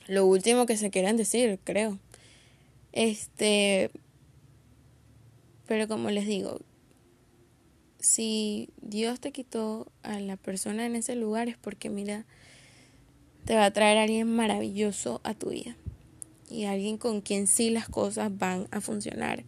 lo 0.07 0.25
último 0.25 0.65
que 0.65 0.77
se 0.77 0.89
quieran 0.89 1.17
decir, 1.17 1.59
creo. 1.63 1.97
Este, 2.91 3.89
pero 5.65 5.87
como 5.87 6.09
les 6.09 6.27
digo, 6.27 6.59
si 7.99 8.69
Dios 8.81 9.19
te 9.19 9.31
quitó 9.31 9.87
a 10.03 10.19
la 10.19 10.35
persona 10.35 10.85
en 10.85 10.95
ese 10.95 11.15
lugar 11.15 11.47
es 11.47 11.57
porque 11.57 11.89
mira, 11.89 12.25
te 13.45 13.55
va 13.55 13.65
a 13.65 13.71
traer 13.71 13.97
a 13.97 14.03
alguien 14.03 14.33
maravilloso 14.35 15.21
a 15.23 15.33
tu 15.33 15.49
vida 15.49 15.75
y 16.49 16.65
alguien 16.65 16.97
con 16.97 17.21
quien 17.21 17.47
sí 17.47 17.69
las 17.69 17.87
cosas 17.89 18.37
van 18.37 18.67
a 18.71 18.81
funcionar 18.81 19.43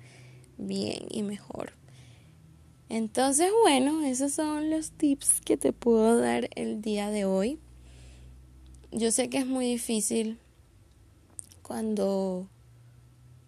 bien 0.57 1.05
y 1.09 1.21
mejor. 1.21 1.73
Entonces, 2.89 3.51
bueno, 3.63 4.03
esos 4.03 4.31
son 4.31 4.69
los 4.69 4.91
tips 4.91 5.41
que 5.41 5.57
te 5.57 5.73
puedo 5.73 6.19
dar 6.19 6.49
el 6.55 6.81
día 6.81 7.09
de 7.09 7.25
hoy. 7.25 7.59
Yo 8.97 9.11
sé 9.11 9.27
que 9.27 9.39
es 9.39 9.45
muy 9.45 9.65
difícil 9.65 10.39
cuando, 11.61 12.47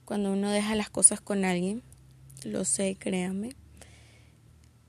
cuando 0.04 0.34
uno 0.34 0.52
deja 0.52 0.76
las 0.76 0.90
cosas 0.90 1.22
con 1.22 1.46
alguien, 1.46 1.84
lo 2.44 2.66
sé, 2.66 2.98
créanme, 3.00 3.56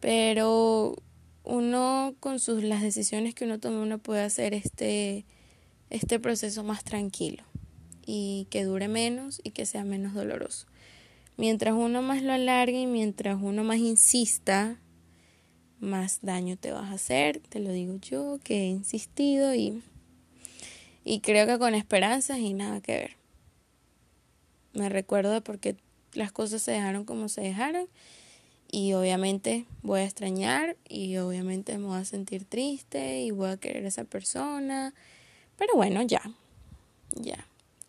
pero 0.01 0.97
uno 1.44 2.16
con 2.18 2.40
sus 2.40 2.64
las 2.64 2.83
decisiones 2.83 3.37
que 3.37 3.44
uno 3.44 3.61
tome 3.61 3.81
uno 3.81 3.99
puede 3.99 4.23
hacer 4.23 4.53
este 4.53 5.25
este 5.90 6.18
proceso 6.18 6.64
más 6.64 6.83
tranquilo 6.83 7.44
y 8.05 8.49
que 8.51 8.64
dure 8.64 8.88
menos 8.88 9.40
y 9.44 9.53
que 9.53 9.64
sea 9.64 9.85
menos 9.85 10.12
doloroso. 10.12 10.66
Mientras 11.37 11.73
uno 11.73 12.03
más 12.03 12.21
lo 12.21 12.33
alargue 12.33 12.81
y 12.81 12.87
mientras 12.87 13.38
uno 13.40 13.62
más 13.62 13.79
insista, 13.79 14.81
más 15.79 16.18
daño 16.21 16.57
te 16.57 16.73
vas 16.73 16.90
a 16.90 16.94
hacer, 16.94 17.38
te 17.49 17.61
lo 17.61 17.71
digo 17.71 17.94
yo 18.01 18.40
que 18.42 18.62
he 18.62 18.66
insistido 18.66 19.55
y 19.55 19.85
y 21.09 21.21
creo 21.21 21.47
que 21.47 21.59
con 21.59 21.75
esperanzas 21.75 22.38
y 22.38 22.53
nada 22.53 22.83
que 22.83 22.92
ver. 22.92 23.16
Me 24.75 24.90
recuerdo 24.90 25.33
de 25.33 25.40
por 25.40 25.59
qué 25.59 25.75
las 26.12 26.33
cosas 26.33 26.61
se 26.61 26.73
dejaron 26.73 27.07
como 27.07 27.31
se 27.31 27.40
dejaron. 27.40 27.88
Y 28.71 28.92
obviamente 28.92 29.64
voy 29.81 30.01
a 30.01 30.05
extrañar 30.05 30.77
y 30.87 31.16
obviamente 31.16 31.79
me 31.79 31.87
voy 31.87 31.97
a 31.97 32.05
sentir 32.05 32.44
triste 32.44 33.23
y 33.23 33.31
voy 33.31 33.49
a 33.49 33.57
querer 33.57 33.87
a 33.87 33.88
esa 33.88 34.05
persona. 34.05 34.92
Pero 35.57 35.77
bueno, 35.77 36.03
ya. 36.03 36.21
Ya. 37.12 37.42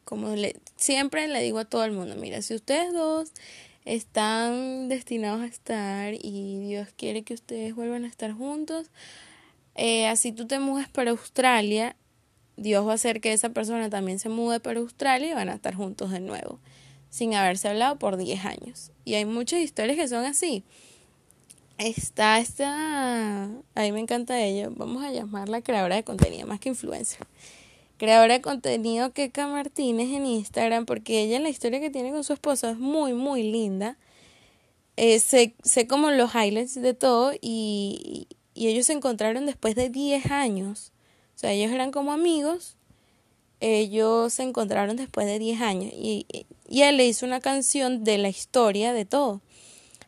Como 0.06 0.34
le, 0.38 0.56
siempre 0.78 1.28
le 1.28 1.44
digo 1.44 1.60
a 1.60 1.66
todo 1.66 1.84
el 1.84 1.92
mundo, 1.92 2.16
mira, 2.16 2.42
si 2.42 2.56
ustedes 2.56 2.94
dos 2.94 3.34
están 3.84 4.88
destinados 4.88 5.42
a 5.42 5.48
estar 5.48 6.14
y 6.14 6.60
Dios 6.60 6.88
quiere 6.96 7.24
que 7.24 7.34
ustedes 7.34 7.76
vuelvan 7.76 8.06
a 8.06 8.08
estar 8.08 8.32
juntos, 8.32 8.88
eh, 9.76 10.08
así 10.08 10.32
tú 10.32 10.48
te 10.48 10.60
mueves 10.60 10.88
para 10.88 11.12
Australia, 11.12 11.98
Dios 12.60 12.86
va 12.86 12.92
a 12.92 12.96
hacer 12.96 13.22
que 13.22 13.34
esa 13.34 13.50
persona 13.50 13.90
también 13.90 14.20
se 14.20 14.30
mude 14.30 14.60
para 14.60 14.80
Australia 14.80 15.32
y 15.32 15.34
van 15.34 15.50
a 15.50 15.56
estar 15.56 15.76
juntos 15.76 16.12
de 16.12 16.20
nuevo, 16.20 16.60
sin 17.10 17.34
haberse 17.34 17.70
hablado 17.70 17.98
por 17.98 18.18
10 18.18 18.46
años. 18.46 18.92
Y 19.06 19.16
hay 19.16 19.26
muchas 19.26 19.62
historias 19.62 19.98
que 19.98 20.08
son 20.08 20.26
así. 20.26 20.64
Está 21.78 22.40
esta, 22.40 23.46
a 23.46 23.82
mí 23.82 23.92
me 23.94 24.02
encanta 24.02 24.40
ella, 24.42 24.70
vamos 24.70 25.04
a 25.04 25.12
llamarla 25.12 25.62
creadora 25.62 25.96
de 25.96 26.04
contenido, 26.04 26.46
más 26.46 26.60
que 26.60 26.70
influencer. 26.70 27.26
Creadora 27.98 28.34
de 28.34 28.42
contenido 28.42 29.14
Keka 29.14 29.48
Martínez 29.48 30.10
en 30.10 30.26
Instagram, 30.26 30.86
porque 30.86 31.22
ella 31.22 31.40
la 31.40 31.50
historia 31.50 31.80
que 31.80 31.90
tiene 31.90 32.12
con 32.12 32.24
su 32.24 32.34
esposo 32.34 32.70
es 32.70 32.78
muy, 32.78 33.14
muy 33.14 33.44
linda. 33.44 33.98
Eh, 34.98 35.20
sé, 35.20 35.54
como 35.88 36.12
los 36.12 36.36
highlights 36.36 36.76
de 36.76 36.94
todo 36.94 37.32
y, 37.42 38.28
y 38.54 38.68
ellos 38.68 38.88
se 38.88 38.94
encontraron 38.94 39.46
después 39.46 39.76
de 39.76 39.90
10 39.90 40.32
años. 40.32 40.92
O 41.40 41.42
sea, 41.42 41.54
ellos 41.54 41.72
eran 41.72 41.92
como 41.92 42.12
amigos, 42.12 42.76
ellos 43.62 44.34
se 44.34 44.44
encontraron 44.44 44.98
después 44.98 45.26
de 45.26 45.40
10 45.40 45.62
años 45.62 45.94
y, 45.96 46.26
y 46.68 46.82
él 46.82 46.98
le 46.98 47.08
hizo 47.08 47.26
una 47.26 47.40
canción 47.40 48.04
de 48.04 48.18
la 48.18 48.28
historia 48.28 48.92
de 48.92 49.06
todo. 49.06 49.40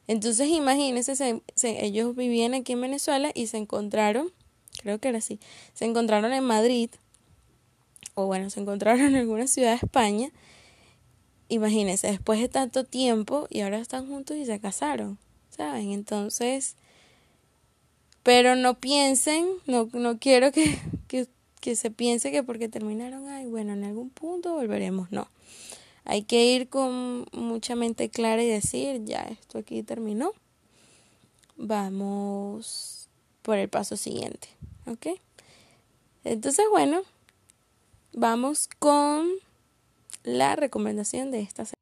Entonces 0.07 0.49
imagínense, 0.49 1.41
ellos 1.63 2.17
vivían 2.17 2.53
aquí 2.53 2.73
en 2.73 2.81
Venezuela 2.81 3.31
y 3.33 3.47
se 3.47 3.55
encontraron, 3.55 4.33
creo 4.81 4.99
que 4.99 5.07
era 5.07 5.19
así, 5.19 5.39
se 5.73 5.85
encontraron 5.85 6.33
en 6.33 6.43
Madrid, 6.43 6.89
o 8.13 8.25
bueno, 8.25 8.49
se 8.49 8.59
encontraron 8.59 8.99
en 8.99 9.15
alguna 9.15 9.47
ciudad 9.47 9.69
de 9.69 9.85
España. 9.85 10.31
Imagínense, 11.47 12.07
después 12.07 12.41
de 12.41 12.49
tanto 12.49 12.83
tiempo 12.83 13.47
y 13.49 13.61
ahora 13.61 13.79
están 13.79 14.05
juntos 14.05 14.35
y 14.35 14.45
se 14.45 14.59
casaron, 14.59 15.17
¿saben? 15.49 15.93
Entonces, 15.93 16.75
pero 18.21 18.57
no 18.57 18.81
piensen, 18.81 19.47
no, 19.65 19.87
no 19.93 20.19
quiero 20.19 20.51
que, 20.51 20.77
que, 21.61 21.75
se 21.75 21.91
piense 21.91 22.31
que 22.31 22.43
porque 22.43 22.67
terminaron, 22.67 23.27
ay, 23.29 23.45
bueno, 23.45 23.73
en 23.73 23.83
algún 23.83 24.09
punto 24.09 24.53
volveremos, 24.53 25.11
no. 25.11 25.29
Hay 26.03 26.23
que 26.23 26.45
ir 26.45 26.67
con 26.67 27.25
mucha 27.31 27.75
mente 27.75 28.09
clara 28.09 28.43
y 28.43 28.49
decir, 28.49 29.05
ya, 29.05 29.21
esto 29.21 29.59
aquí 29.59 29.83
terminó. 29.83 30.33
Vamos 31.57 33.07
por 33.43 33.57
el 33.57 33.69
paso 33.69 33.95
siguiente, 33.95 34.49
¿ok? 34.87 35.19
Entonces, 36.23 36.65
bueno, 36.71 37.03
vamos 38.13 38.67
con 38.79 39.29
la 40.23 40.55
recomendación 40.55 41.31
de 41.31 41.41
esta 41.41 41.65
semana. 41.65 41.80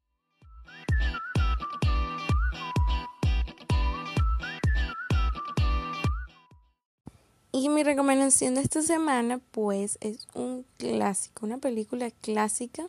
Y 7.52 7.68
mi 7.68 7.82
recomendación 7.82 8.54
de 8.54 8.60
esta 8.62 8.82
semana, 8.82 9.40
pues, 9.50 9.98
es 10.00 10.28
un 10.34 10.64
clásico, 10.78 11.46
una 11.46 11.58
película 11.58 12.10
clásica 12.10 12.86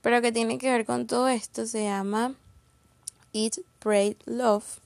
pero 0.00 0.22
que 0.22 0.32
tiene 0.32 0.58
que 0.58 0.70
ver 0.70 0.84
con 0.84 1.06
todo 1.06 1.28
esto. 1.28 1.66
Se 1.66 1.84
llama 1.84 2.34
Eat, 3.32 3.58
Pray, 3.78 4.16
Love. 4.26 4.80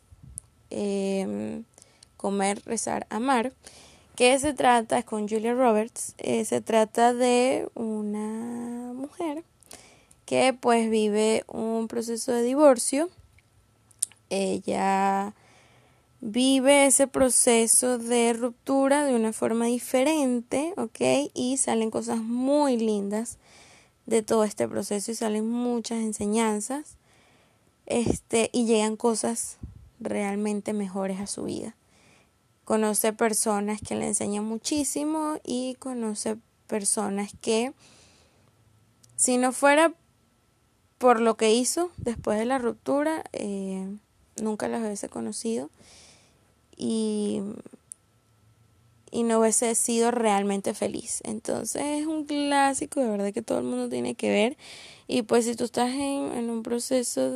Em, 0.70 1.64
comer, 2.16 2.62
rezar, 2.64 3.06
amar. 3.10 3.52
Que 4.16 4.38
se 4.38 4.54
trata, 4.54 4.98
es 4.98 5.04
con 5.04 5.28
Julia 5.28 5.54
Roberts, 5.54 6.14
eh, 6.18 6.44
se 6.44 6.60
trata 6.60 7.14
de 7.14 7.68
una 7.74 8.92
mujer 8.94 9.42
que 10.26 10.52
pues 10.52 10.90
vive 10.90 11.44
un 11.46 11.88
proceso 11.88 12.32
de 12.32 12.42
divorcio. 12.42 13.08
Ella 14.28 15.34
vive 16.22 16.86
ese 16.86 17.08
proceso 17.08 17.98
de 17.98 18.32
ruptura 18.32 19.04
de 19.04 19.16
una 19.16 19.32
forma 19.32 19.66
diferente, 19.66 20.72
¿ok? 20.76 21.30
Y 21.34 21.56
salen 21.56 21.90
cosas 21.90 22.18
muy 22.18 22.76
lindas 22.76 23.38
de 24.06 24.22
todo 24.22 24.44
este 24.44 24.68
proceso 24.68 25.10
y 25.10 25.16
salen 25.16 25.48
muchas 25.48 25.98
enseñanzas 25.98 26.96
este 27.86 28.50
y 28.52 28.66
llegan 28.66 28.96
cosas 28.96 29.58
realmente 29.98 30.72
mejores 30.72 31.18
a 31.20 31.26
su 31.26 31.42
vida. 31.42 31.74
Conoce 32.64 33.12
personas 33.12 33.80
que 33.80 33.96
le 33.96 34.06
enseñan 34.06 34.44
muchísimo 34.44 35.40
y 35.42 35.74
conoce 35.80 36.36
personas 36.68 37.32
que 37.40 37.72
si 39.16 39.38
no 39.38 39.50
fuera 39.50 39.92
por 40.98 41.20
lo 41.20 41.36
que 41.36 41.52
hizo 41.52 41.90
después 41.96 42.38
de 42.38 42.44
la 42.44 42.58
ruptura, 42.58 43.24
eh, 43.32 43.88
nunca 44.40 44.68
las 44.68 44.82
hubiese 44.82 45.08
conocido 45.08 45.68
y 46.76 47.42
y 49.12 49.24
no 49.24 49.38
hubiese 49.38 49.74
sido 49.76 50.10
realmente 50.10 50.74
feliz. 50.74 51.20
Entonces 51.24 51.82
es 52.00 52.06
un 52.06 52.24
clásico 52.24 53.00
de 53.00 53.08
verdad 53.08 53.32
que 53.32 53.42
todo 53.42 53.58
el 53.58 53.64
mundo 53.64 53.88
tiene 53.88 54.14
que 54.14 54.30
ver. 54.30 54.56
Y 55.06 55.22
pues 55.22 55.44
si 55.44 55.54
tú 55.54 55.64
estás 55.64 55.90
en, 55.90 56.32
en 56.32 56.50
un 56.50 56.62
proceso 56.62 57.30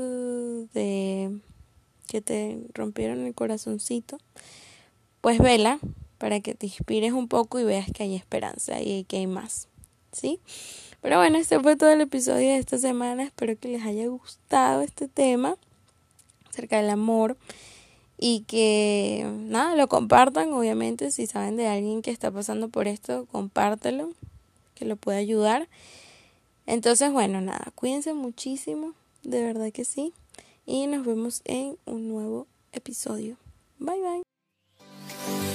de 0.73 1.39
que 2.09 2.23
te 2.23 2.59
rompieron 2.73 3.27
el 3.27 3.35
corazoncito, 3.35 4.19
pues 5.21 5.39
vela 5.39 5.79
para 6.17 6.41
que 6.41 6.55
te 6.55 6.67
inspires 6.67 7.13
un 7.13 7.29
poco 7.29 7.61
y 7.61 7.65
veas 7.65 7.91
que 7.93 8.05
hay 8.05 8.17
esperanza 8.17 8.81
y 8.81 9.05
que 9.05 9.19
hay 9.19 9.27
más. 9.27 9.69
¿Sí? 10.13 10.41
Pero 11.03 11.19
bueno, 11.19 11.37
este 11.37 11.61
fue 11.61 11.77
todo 11.77 11.91
el 11.91 12.01
episodio 12.01 12.49
de 12.49 12.57
esta 12.57 12.79
semana. 12.79 13.25
Espero 13.25 13.59
que 13.59 13.69
les 13.69 13.85
haya 13.85 14.07
gustado 14.07 14.81
este 14.81 15.09
tema 15.09 15.57
acerca 16.49 16.81
del 16.81 16.89
amor 16.89 17.37
y 18.19 18.41
que 18.41 19.27
nada, 19.39 19.77
lo 19.77 19.89
compartan, 19.89 20.53
obviamente, 20.53 21.11
si 21.11 21.27
saben 21.27 21.57
de 21.57 21.69
alguien 21.69 22.03
que 22.03 22.11
está 22.11 22.31
pasando 22.31 22.69
por 22.69 22.89
esto, 22.89 23.27
compártelo, 23.27 24.13
que 24.75 24.85
lo 24.85 24.97
pueda 24.97 25.19
ayudar. 25.19 25.69
Entonces, 26.67 27.13
bueno, 27.13 27.41
nada, 27.41 27.73
cuídense 27.75 28.15
muchísimo, 28.15 28.93
de 29.23 29.43
verdad 29.43 29.71
que 29.73 29.85
sí, 29.85 30.13
y 30.65 30.87
nos 30.87 31.05
vemos 31.05 31.43
en 31.45 31.77
un 31.85 32.09
nuevo 32.09 32.47
episodio. 32.73 33.37
Bye 33.79 34.01
bye. 34.01 35.46